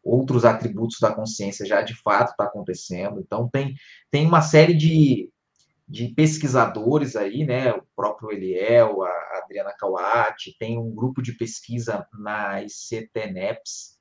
[0.03, 3.19] outros atributos da consciência já de fato está acontecendo.
[3.19, 3.75] Então, tem,
[4.09, 5.29] tem uma série de,
[5.87, 7.71] de pesquisadores aí, né?
[7.71, 13.99] O próprio Eliel, a Adriana Kawati, tem um grupo de pesquisa na ICTNEPS,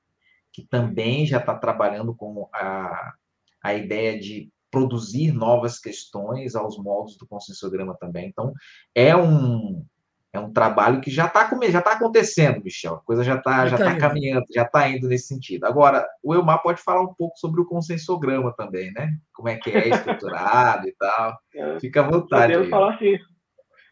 [0.51, 3.14] que também já está trabalhando com a,
[3.63, 8.29] a ideia de produzir novas questões aos moldes do consensograma também.
[8.29, 8.53] Então,
[8.95, 9.85] é um,
[10.33, 12.95] é um trabalho que já está já tá acontecendo, Michel.
[12.95, 15.65] A coisa já está já tá, tá caminhando, já está indo nesse sentido.
[15.65, 19.11] Agora, o Elmar pode falar um pouco sobre o consensograma também, né?
[19.35, 21.37] Como é que é estruturado e tal.
[21.55, 22.53] É, Fica à vontade.
[22.53, 23.19] Eu falar assim.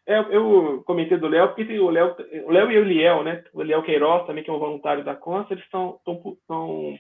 [0.07, 2.17] É, eu comentei do Léo, porque tem o Léo,
[2.47, 3.45] o Léo e o Liel, né?
[3.53, 6.99] O Léo Queiroz também, que é um voluntário da Consta, eles estão, estão,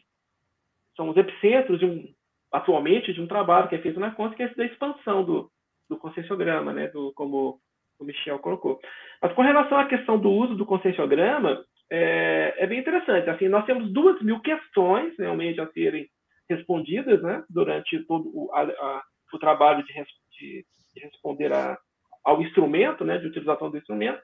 [0.95, 2.05] são os epicentros de um,
[2.53, 5.51] atualmente de um trabalho que é feito na conta, que é esse da expansão do,
[5.89, 7.61] do conscienciograma, né, do, como
[7.99, 8.79] o Michel colocou.
[9.21, 13.29] Mas com relação à questão do uso do conscienciograma, é, é bem interessante.
[13.29, 16.09] Assim, nós temos duas mil questões realmente a serem
[16.49, 21.77] respondidas né, durante todo o, a, a, o trabalho de, de, de responder a,
[22.25, 24.21] ao instrumento, né, de utilização do instrumento.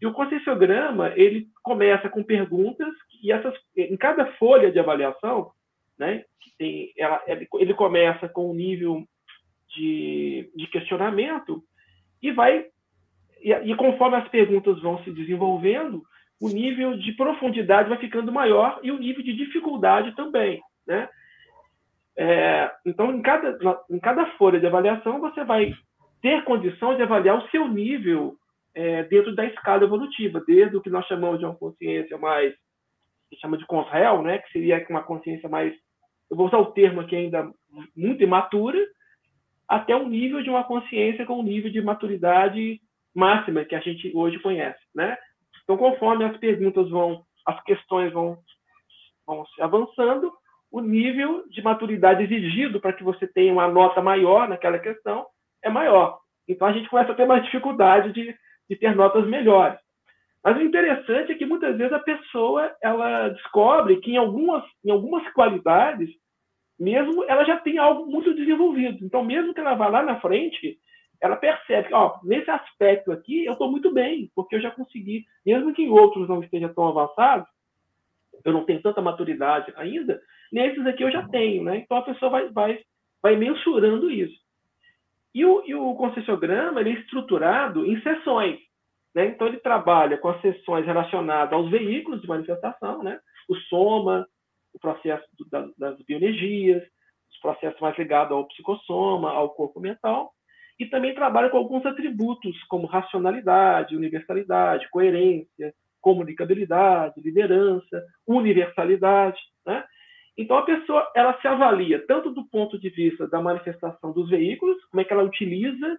[0.00, 2.92] E o conscienciograma, ele começa com perguntas
[3.22, 5.50] e essas, em cada folha de avaliação,
[5.98, 6.24] né,
[6.58, 9.04] tem, ela, ele começa com um nível
[9.74, 11.62] de, de questionamento
[12.22, 12.66] e vai
[13.40, 16.02] e, e, conforme as perguntas vão se desenvolvendo,
[16.40, 21.08] o nível de profundidade vai ficando maior e o nível de dificuldade também, né?
[22.18, 23.58] É, então, em cada,
[23.90, 25.74] em cada folha de avaliação, você vai
[26.22, 28.36] ter condição de avaliar o seu nível
[28.74, 32.54] é, dentro da escala evolutiva, desde o que nós chamamos de uma consciência mais,
[33.28, 35.74] que chama de consréu, né, que seria uma consciência mais
[36.30, 37.50] eu vou usar o termo aqui ainda
[37.96, 38.78] muito imatura,
[39.68, 42.80] até um nível de uma consciência com um nível de maturidade
[43.14, 45.16] máxima que a gente hoje conhece, né?
[45.64, 48.38] Então, conforme as perguntas vão, as questões vão,
[49.26, 50.32] vão se avançando,
[50.70, 55.26] o nível de maturidade exigido para que você tenha uma nota maior naquela questão
[55.62, 56.18] é maior.
[56.48, 58.36] Então, a gente começa a ter mais dificuldade de,
[58.68, 59.78] de ter notas melhores.
[60.46, 64.92] Mas o interessante é que muitas vezes a pessoa ela descobre que em algumas, em
[64.92, 66.08] algumas qualidades,
[66.78, 69.04] mesmo ela já tem algo muito desenvolvido.
[69.04, 70.78] Então, mesmo que ela vá lá na frente
[71.20, 75.24] ela percebe que, ó, nesse aspecto aqui, eu estou muito bem, porque eu já consegui,
[75.44, 77.44] mesmo que em outros não esteja tão avançado,
[78.44, 80.20] eu não tenho tanta maturidade ainda,
[80.52, 81.78] nesses aqui eu já tenho, né?
[81.78, 82.78] Então a pessoa vai, vai,
[83.20, 84.38] vai mensurando isso.
[85.34, 85.96] E o, e o
[86.78, 88.60] ele é estruturado em sessões.
[89.16, 89.28] Né?
[89.28, 93.18] Então ele trabalha com as sessões relacionadas aos veículos de manifestação, né?
[93.48, 94.28] o soma,
[94.74, 96.82] o processo do, da, das bioenergias,
[97.32, 100.34] os processos mais ligados ao psicossoma, ao corpo mental,
[100.78, 109.82] e também trabalha com alguns atributos como racionalidade, universalidade, coerência, comunicabilidade, liderança, universalidade, né?
[110.36, 114.76] Então a pessoa ela se avalia tanto do ponto de vista da manifestação dos veículos,
[114.90, 115.96] como é que ela utiliza,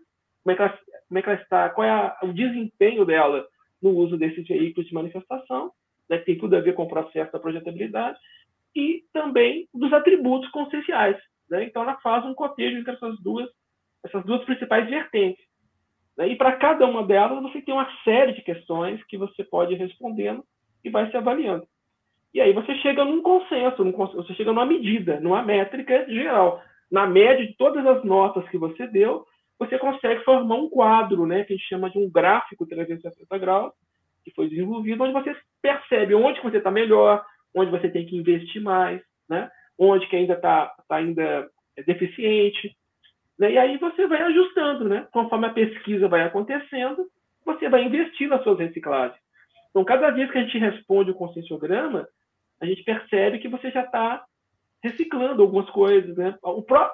[0.47, 0.79] como é que ela,
[1.09, 3.45] como é que ela está, qual é a, o desempenho dela
[3.81, 5.71] no uso desses veículos de manifestação,
[6.09, 8.17] né, que tem tudo a ver com o processo da projetabilidade,
[8.73, 11.17] e também dos atributos conscienciais.
[11.49, 11.65] Né?
[11.65, 13.49] Então ela faz um cotejo entre essas duas,
[14.05, 15.43] essas duas principais vertentes.
[16.17, 16.29] Né?
[16.29, 19.77] E para cada uma delas você tem uma série de questões que você pode ir
[19.77, 20.45] respondendo
[20.81, 21.67] e vai se avaliando.
[22.33, 26.61] E aí você chega num consenso, num, você chega numa medida, numa métrica geral.
[26.89, 29.25] Na média de todas as notas que você deu,
[29.59, 33.73] você consegue formar um quadro, né, que a gente chama de um gráfico 360 graus,
[34.23, 38.61] que foi desenvolvido, onde você percebe onde você está melhor, onde você tem que investir
[38.61, 41.49] mais, né, onde que ainda está tá ainda
[41.85, 42.75] deficiente.
[43.39, 47.07] Né, e aí você vai ajustando, né, conforme a pesquisa vai acontecendo,
[47.45, 49.19] você vai investir nas suas reciclagens.
[49.69, 52.07] Então, cada vez que a gente responde o conscienciograma,
[52.59, 54.23] a gente percebe que você já está
[54.83, 56.15] reciclando algumas coisas.
[56.17, 56.35] Né?
[56.67, 56.91] Pró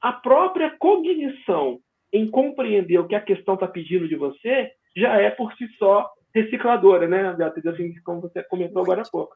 [0.00, 1.78] a própria cognição
[2.14, 6.08] em compreender o que a questão está pedindo de você já é por si só
[6.32, 7.66] recicladora, né, Beatriz?
[7.66, 9.34] Assim, como você comentou agora há pouco.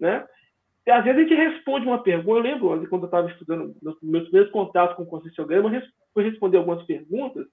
[0.00, 0.26] Né?
[0.86, 2.38] E, às vezes a gente responde uma pergunta.
[2.38, 5.82] Eu lembro, quando eu estava estudando, meus primeiros contatos com o conscienciograma, eu
[6.14, 7.46] fui responder algumas perguntas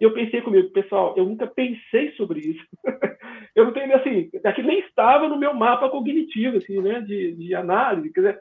[0.00, 2.66] e eu pensei comigo, pessoal, eu nunca pensei sobre isso.
[3.54, 7.54] eu não tenho, assim, aquilo nem estava no meu mapa cognitivo, assim, né, de, de
[7.54, 8.40] análise, quer dizer,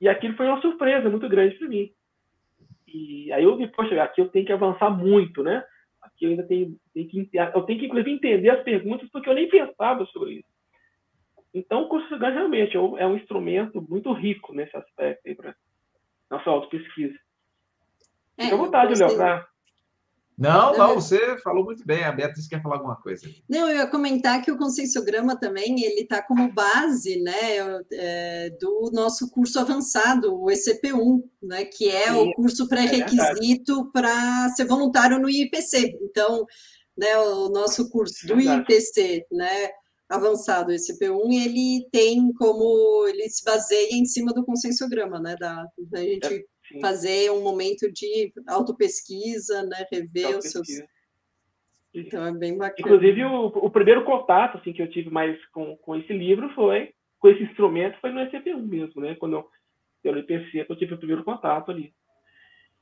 [0.00, 1.88] e aquilo foi uma surpresa muito grande para mim.
[2.92, 5.64] E aí eu vi, poxa, aqui eu tenho que avançar muito, né?
[6.02, 9.34] Aqui eu ainda tenho, tenho que, eu tenho que, inclusive, entender as perguntas, porque eu
[9.34, 10.48] nem pensava sobre isso.
[11.54, 15.54] Então, o curso de realmente é um instrumento muito rico nesse aspecto aí para
[16.30, 17.14] nossa auto-pesquisa.
[18.38, 19.46] É, Fique à vontade, Léo, para
[20.38, 22.04] não, não, você falou muito bem.
[22.04, 23.28] A Beatriz quer falar alguma coisa.
[23.48, 28.90] Não, eu ia comentar que o conscienciograma também ele está como base, né, é, do
[28.92, 34.48] nosso curso avançado, o ECP1, né, que é Sim, o curso é pré-requisito é para
[34.50, 35.98] ser voluntário no IPC.
[36.02, 36.46] Então,
[36.96, 39.70] né, o nosso curso do é IPC, né,
[40.08, 46.00] avançado, ECP1, ele tem como ele se baseia em cima do conscienciograma, né, da, da
[46.00, 46.46] gente
[46.80, 49.86] fazer um momento de autopesquisa, né?
[49.90, 50.68] Rever os seus.
[51.94, 52.76] Então é bem bacana.
[52.78, 56.92] Inclusive, o, o, primeiro contato assim, que eu tive mais com, com esse livro foi,
[57.18, 59.14] com esse instrumento, foi no ECP1 mesmo, né?
[59.16, 59.48] Quando eu,
[60.04, 61.92] eu IPC, eu tive o primeiro contato ali.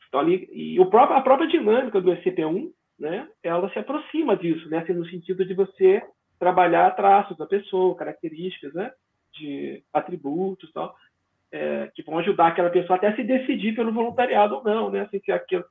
[0.09, 3.29] Então, ali e o próprio, a própria dinâmica do ECP1, né?
[3.43, 4.79] Ela se aproxima disso, né?
[4.79, 6.03] Assim, no sentido de você
[6.39, 8.93] trabalhar traços da pessoa, características, né?
[9.33, 10.95] De atributos e tal
[11.53, 15.01] é, que vão ajudar aquela pessoa até a se decidir pelo voluntariado ou não, né?
[15.03, 15.65] Assim, se aquilo,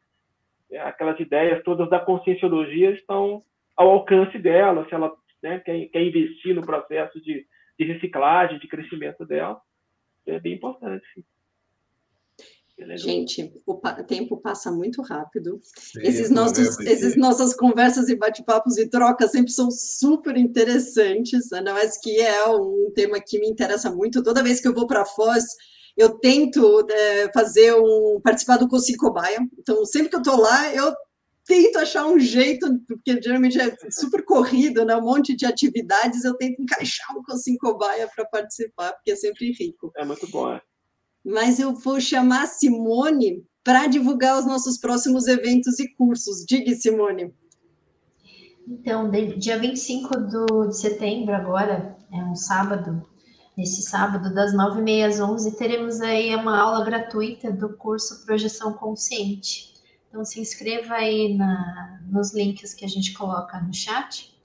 [0.71, 3.41] é, aquelas ideias todas da conscienciologia estão
[3.75, 5.11] ao alcance dela, se ela
[5.41, 7.45] né, quer, quer investir no processo de,
[7.77, 9.59] de reciclagem, de crescimento dela,
[10.27, 11.05] é bem importante.
[11.13, 11.23] Sim.
[12.95, 13.75] Gente, o
[14.07, 15.59] tempo passa muito rápido.
[15.75, 21.73] Sim, esses nossos, esses nossas conversas e bate-papos e trocas sempre são super interessantes, ainda
[21.73, 24.23] mais que é um tema que me interessa muito.
[24.23, 25.43] Toda vez que eu vou para Foz,
[25.97, 29.39] eu tento é, fazer um participar do Consigo Cobaia.
[29.57, 30.93] Então, sempre que eu estou lá, eu
[31.45, 34.95] tento achar um jeito, porque geralmente é super corrido, né?
[34.95, 39.51] Um monte de atividades, eu tento encaixar o Consigo Cobaia para participar, porque é sempre
[39.51, 39.91] rico.
[39.97, 40.61] É muito bom, é
[41.25, 46.45] mas eu vou chamar a Simone para divulgar os nossos próximos eventos e cursos.
[46.45, 47.33] Diga, Simone.
[48.67, 53.03] Então, dia 25 do, de setembro, agora, é um sábado,
[53.57, 59.73] nesse sábado, das 9h30 às 11 teremos aí uma aula gratuita do curso Projeção Consciente.
[60.07, 64.35] Então, se inscreva aí na, nos links que a gente coloca no chat,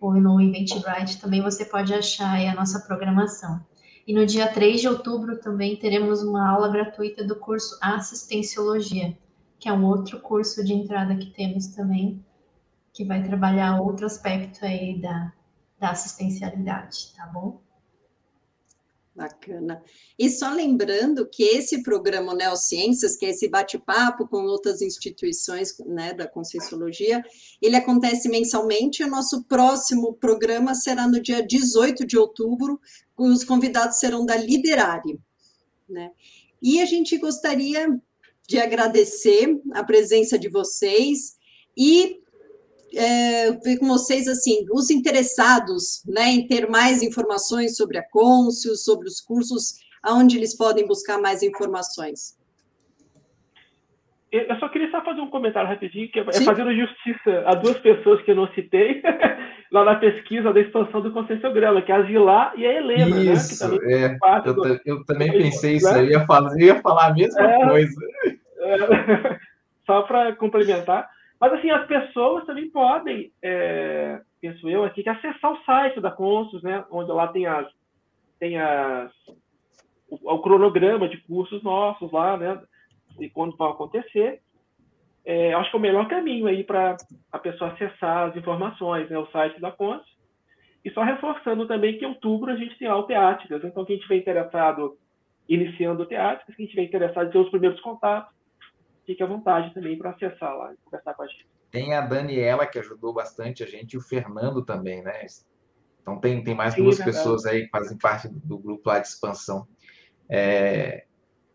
[0.00, 3.64] ou no Eventbrite, também você pode achar aí a nossa programação.
[4.06, 9.16] E no dia 3 de outubro também teremos uma aula gratuita do curso Assistenciologia,
[9.58, 12.22] que é um outro curso de entrada que temos também,
[12.92, 15.32] que vai trabalhar outro aspecto aí da,
[15.78, 17.64] da assistencialidade, tá bom?
[19.14, 19.80] Bacana.
[20.18, 26.12] E só lembrando que esse programa Neociências, que é esse bate-papo com outras instituições né,
[26.12, 27.22] da Conscienciologia,
[27.62, 29.04] ele acontece mensalmente.
[29.04, 32.80] O nosso próximo programa será no dia 18 de outubro,
[33.16, 35.18] os convidados serão da Liderare.
[35.88, 36.10] Né?
[36.62, 37.88] E a gente gostaria
[38.46, 41.36] de agradecer a presença de vocês
[41.76, 42.20] e
[42.94, 48.76] é, ver com vocês assim, os interessados né, em ter mais informações sobre a Côncio,
[48.76, 52.36] sobre os cursos, aonde eles podem buscar mais informações.
[54.34, 56.44] Eu só queria só fazer um comentário rapidinho, que é Sim.
[56.44, 59.00] fazendo justiça a duas pessoas que eu não citei,
[59.70, 63.14] lá na pesquisa da expansão do consensiograma, que é a Zilá e a Helena.
[63.14, 64.18] Né, isso, né, é.
[64.44, 64.80] Eu, do...
[64.84, 66.00] eu, também pensei isso, né?
[66.00, 68.00] eu ia, fazer, eu ia falar a mesma é, coisa.
[68.58, 69.38] É,
[69.86, 71.08] só para complementar.
[71.40, 76.10] Mas, assim, as pessoas também podem, é, penso eu aqui, que acessar o site da
[76.10, 77.68] Consus, né, onde lá tem as,
[78.40, 79.12] tem as,
[80.08, 82.60] o, o cronograma de cursos nossos lá, né,
[83.18, 84.40] e quando vai acontecer.
[85.24, 86.96] É, acho que é o melhor caminho aí para
[87.32, 90.14] a pessoa acessar as informações, né, o site da Consus.
[90.84, 93.64] E só reforçando também que em outubro a gente tem lá o Teáticas.
[93.64, 94.98] Então, quem estiver interessado
[95.48, 98.34] iniciando o Teáticas, quem estiver interessado em ter os primeiros contatos,
[99.06, 101.46] fique à vontade também para acessar lá e conversar com a gente.
[101.70, 105.24] Tem a Daniela, que ajudou bastante a gente, e o Fernando também, né?
[106.02, 107.16] Então, tem, tem mais Sim, duas verdade.
[107.16, 109.66] pessoas aí que fazem parte do grupo lá de expansão.
[110.28, 111.06] É,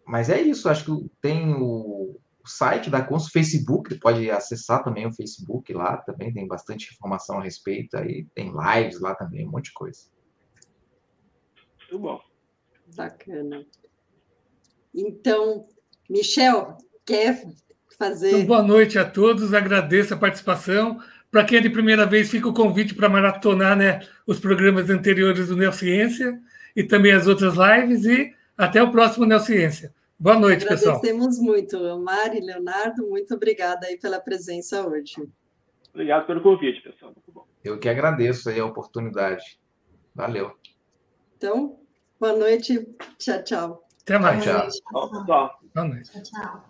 [0.09, 5.05] mas é isso, acho que tem o, o site da Cons, Facebook, pode acessar também
[5.05, 9.51] o Facebook lá, também tem bastante informação a respeito, aí tem lives lá também, um
[9.51, 9.99] monte de coisa.
[11.77, 12.19] Muito bom.
[12.95, 13.63] Bacana.
[14.95, 15.67] Então,
[16.09, 17.47] Michel, quer
[17.95, 18.29] fazer.
[18.29, 20.99] Então, boa noite a todos, agradeço a participação.
[21.29, 25.49] Para quem é de primeira vez, fica o convite para maratonar né, os programas anteriores
[25.49, 26.41] do Neociência
[26.75, 28.05] e também as outras lives.
[28.05, 29.93] E até o próximo Neociência.
[30.19, 30.97] Boa noite, pessoal.
[30.97, 31.97] Agradecemos muito.
[31.99, 35.15] Mari, Leonardo, muito obrigada aí pela presença hoje.
[35.93, 37.13] Obrigado pelo convite, pessoal.
[37.15, 37.47] Muito bom.
[37.63, 39.57] Eu que agradeço aí a oportunidade.
[40.13, 40.53] Valeu.
[41.37, 41.79] Então,
[42.19, 42.85] boa noite.
[43.17, 43.87] Tchau, tchau.
[44.01, 44.43] Até mais.
[44.43, 44.67] Tchau.
[44.67, 45.57] Tchau, pessoal.
[45.73, 46.11] Boa noite.
[46.11, 46.65] Tchau, tchau.